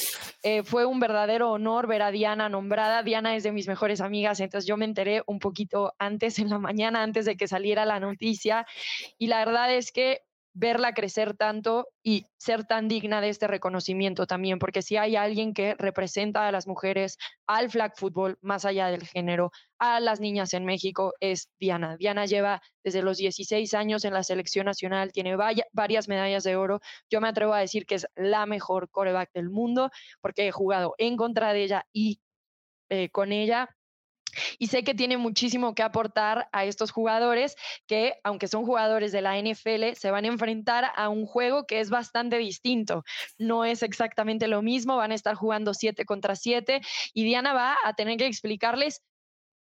[0.42, 3.02] eh, fue un verdadero honor ver a Diana nombrada.
[3.02, 6.58] Diana es de mis mejores amigas, entonces yo me enteré un poquito antes en la
[6.58, 8.66] mañana, antes de que saliera la noticia.
[9.18, 10.22] Y la verdad es que
[10.54, 15.52] verla crecer tanto y ser tan digna de este reconocimiento también, porque si hay alguien
[15.52, 20.54] que representa a las mujeres, al flag football, más allá del género, a las niñas
[20.54, 21.96] en México, es Diana.
[21.96, 25.36] Diana lleva desde los 16 años en la selección nacional, tiene
[25.72, 26.80] varias medallas de oro.
[27.10, 29.90] Yo me atrevo a decir que es la mejor coreback del mundo,
[30.20, 32.20] porque he jugado en contra de ella y
[32.90, 33.68] eh, con ella
[34.58, 37.56] y sé que tiene muchísimo que aportar a estos jugadores
[37.86, 41.80] que, aunque son jugadores de la NFL, se van a enfrentar a un juego que
[41.80, 43.04] es bastante distinto.
[43.38, 46.80] No es exactamente lo mismo, van a estar jugando 7 contra 7
[47.12, 49.02] y Diana va a tener que explicarles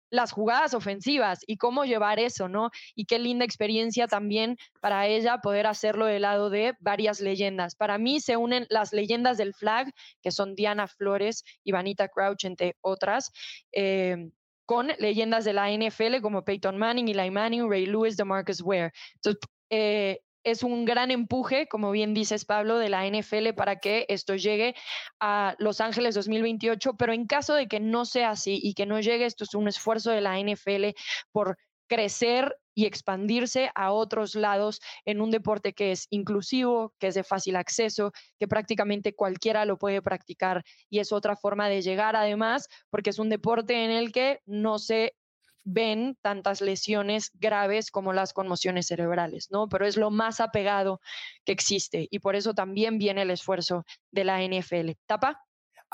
[0.10, 2.72] las jugadas ofensivas y cómo llevar eso, ¿no?
[2.96, 7.76] Y qué linda experiencia también para ella poder hacerlo del lado de varias leyendas.
[7.76, 9.92] Para mí se unen las leyendas del flag,
[10.22, 13.32] que son Diana Flores y Vanita Crouch, entre otras.
[13.72, 14.30] Eh,
[14.66, 18.92] con leyendas de la NFL como Peyton Manning, Eli Manning, Ray Lewis, DeMarcus Ware.
[19.16, 19.40] Entonces,
[19.70, 24.36] eh, es un gran empuje, como bien dices Pablo, de la NFL para que esto
[24.36, 24.76] llegue
[25.20, 29.00] a Los Ángeles 2028, pero en caso de que no sea así y que no
[29.00, 30.96] llegue, esto es un esfuerzo de la NFL
[31.32, 31.58] por
[31.88, 37.24] crecer y expandirse a otros lados en un deporte que es inclusivo, que es de
[37.24, 42.68] fácil acceso, que prácticamente cualquiera lo puede practicar y es otra forma de llegar además,
[42.90, 45.16] porque es un deporte en el que no se
[45.64, 49.68] ven tantas lesiones graves como las conmociones cerebrales, ¿no?
[49.68, 51.02] Pero es lo más apegado
[51.44, 54.92] que existe y por eso también viene el esfuerzo de la NFL.
[55.08, 55.45] ¿Tapa?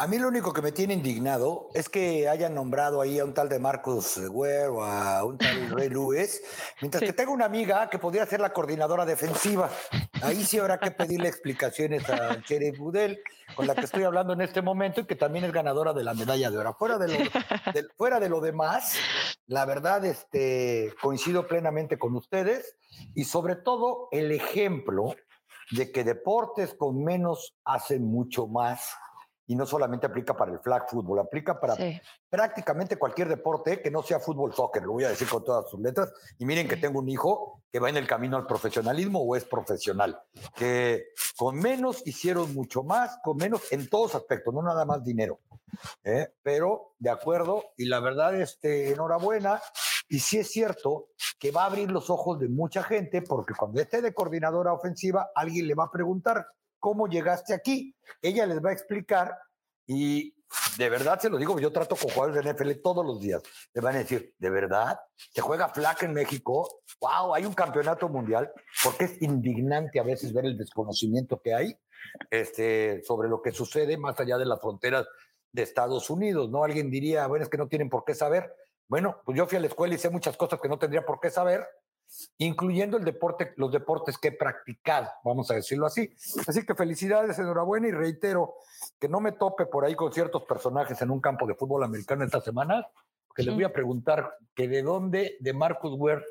[0.02, 3.36] A mí lo único que me tiene indignado es que hayan nombrado ahí a un
[3.36, 6.42] tal de Marcus Ware o a un tal Ray Lewis,
[6.82, 9.70] mientras que tengo una amiga que podría ser la coordinadora defensiva.
[10.24, 13.22] Ahí sí habrá que pedirle explicaciones a Cherry Budel,
[13.56, 16.16] con la que estoy hablando en este momento y que también es ganadora de la
[16.16, 16.76] medalla de oro.
[16.80, 17.14] Fuera de lo,
[17.96, 18.96] fuera de lo demás,
[19.46, 22.76] la verdad, este, coincido plenamente con ustedes
[23.14, 25.14] y sobre todo el ejemplo
[25.70, 28.96] de que deportes con menos hacen mucho más
[29.52, 31.76] y no solamente aplica para el flag football, aplica para
[32.30, 35.78] prácticamente cualquier deporte que no sea fútbol, soccer, lo voy a decir con todas sus
[35.82, 36.10] letras.
[36.40, 39.44] Y miren que tengo un hijo que va en el camino al profesionalismo o es
[39.44, 40.22] profesional,
[40.56, 45.42] que con menos hicieron mucho más, con menos en todos aspectos, no nada más dinero.
[46.06, 46.30] ¿eh?
[46.42, 49.62] Pero de acuerdo, y la verdad, este, enhorabuena.
[50.08, 53.82] Y sí es cierto que va a abrir los ojos de mucha gente, porque cuando
[53.82, 56.48] esté de coordinadora ofensiva, alguien le va a preguntar,
[56.82, 57.96] ¿cómo llegaste aquí?
[58.22, 59.38] Ella les va a explicar
[59.88, 60.36] y
[60.78, 63.42] de verdad se lo digo, yo trato con jugadores de NFL todos los días.
[63.74, 65.00] Le van a decir, ¿de verdad?
[65.16, 66.82] ¿Se juega flaca en México?
[67.00, 67.36] ¡Wow!
[67.36, 68.52] Hay un campeonato mundial.
[68.84, 71.78] Porque es indignante a veces ver el desconocimiento que hay
[72.30, 75.08] este, sobre lo que sucede más allá de las fronteras
[75.54, 76.64] de Estados Unidos, ¿no?
[76.64, 78.54] Alguien diría, bueno, es que no tienen por qué saber.
[78.88, 81.20] Bueno, pues yo fui a la escuela y sé muchas cosas que no tendría por
[81.20, 81.66] qué saber,
[82.38, 86.14] incluyendo el deporte, los deportes que he practicado, vamos a decirlo así.
[86.48, 88.56] Así que felicidades, enhorabuena y reitero
[89.00, 92.24] que no me tope por ahí con ciertos personajes en un campo de fútbol americano
[92.24, 92.88] esta semana,
[93.36, 96.24] que les voy a preguntar que de dónde de Marcus Ware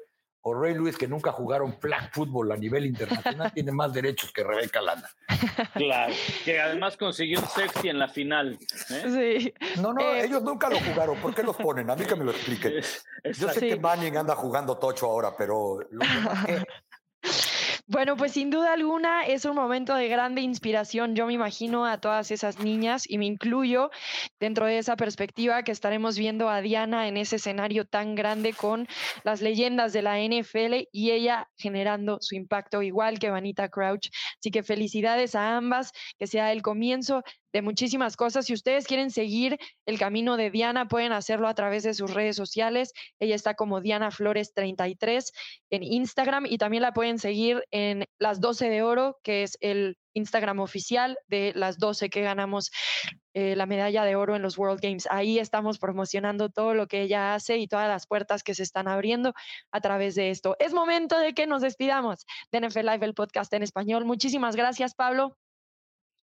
[0.42, 4.42] o Ray Lewis, que nunca jugaron flag fútbol a nivel internacional, tiene más derechos que
[4.42, 5.10] Rebeca Landa.
[5.74, 6.14] Claro,
[6.44, 8.58] que además consiguió un sexy en la final.
[8.90, 9.50] ¿eh?
[9.52, 9.80] Sí.
[9.80, 11.18] No, no, eh, ellos nunca lo jugaron.
[11.18, 11.90] ¿Por qué los ponen?
[11.90, 12.74] A mí que me lo expliquen.
[13.38, 15.80] Yo sé que Manning anda jugando tocho ahora, pero
[17.90, 21.16] Bueno, pues sin duda alguna es un momento de grande inspiración.
[21.16, 23.90] Yo me imagino a todas esas niñas y me incluyo
[24.38, 28.86] dentro de esa perspectiva que estaremos viendo a Diana en ese escenario tan grande con
[29.24, 34.08] las leyendas de la NFL y ella generando su impacto igual que Vanita Crouch.
[34.38, 38.46] Así que felicidades a ambas, que sea el comienzo de muchísimas cosas.
[38.46, 42.36] Si ustedes quieren seguir el camino de Diana, pueden hacerlo a través de sus redes
[42.36, 42.92] sociales.
[43.18, 45.32] Ella está como Diana Flores 33
[45.70, 49.96] en Instagram y también la pueden seguir en Las 12 de Oro, que es el
[50.14, 52.70] Instagram oficial de las 12 que ganamos
[53.32, 55.06] eh, la medalla de oro en los World Games.
[55.10, 58.88] Ahí estamos promocionando todo lo que ella hace y todas las puertas que se están
[58.88, 59.34] abriendo
[59.70, 60.56] a través de esto.
[60.58, 64.04] Es momento de que nos despidamos de NFL Live, el podcast en español.
[64.04, 65.36] Muchísimas gracias, Pablo.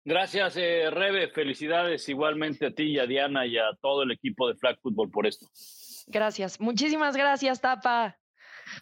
[0.06, 1.28] Gracias, eh, Rebe.
[1.30, 5.10] Felicidades igualmente a ti y a Diana y a todo el equipo de Flag Football
[5.10, 5.48] por esto.
[6.06, 6.60] Gracias.
[6.60, 8.16] Muchísimas gracias, Tapa.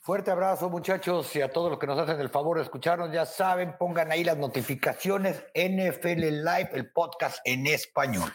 [0.03, 3.11] Fuerte abrazo, muchachos, y a todos los que nos hacen el favor de escucharnos.
[3.11, 8.31] Ya saben, pongan ahí las notificaciones NFL Live, el podcast en español.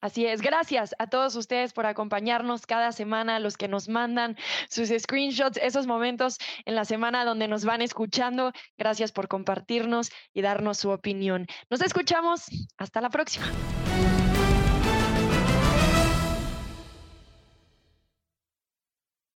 [0.00, 4.36] Así es, gracias a todos ustedes por acompañarnos cada semana, los que nos mandan
[4.68, 8.52] sus screenshots, esos momentos en la semana donde nos van escuchando.
[8.78, 11.46] Gracias por compartirnos y darnos su opinión.
[11.68, 12.46] Nos escuchamos.
[12.78, 13.46] Hasta la próxima.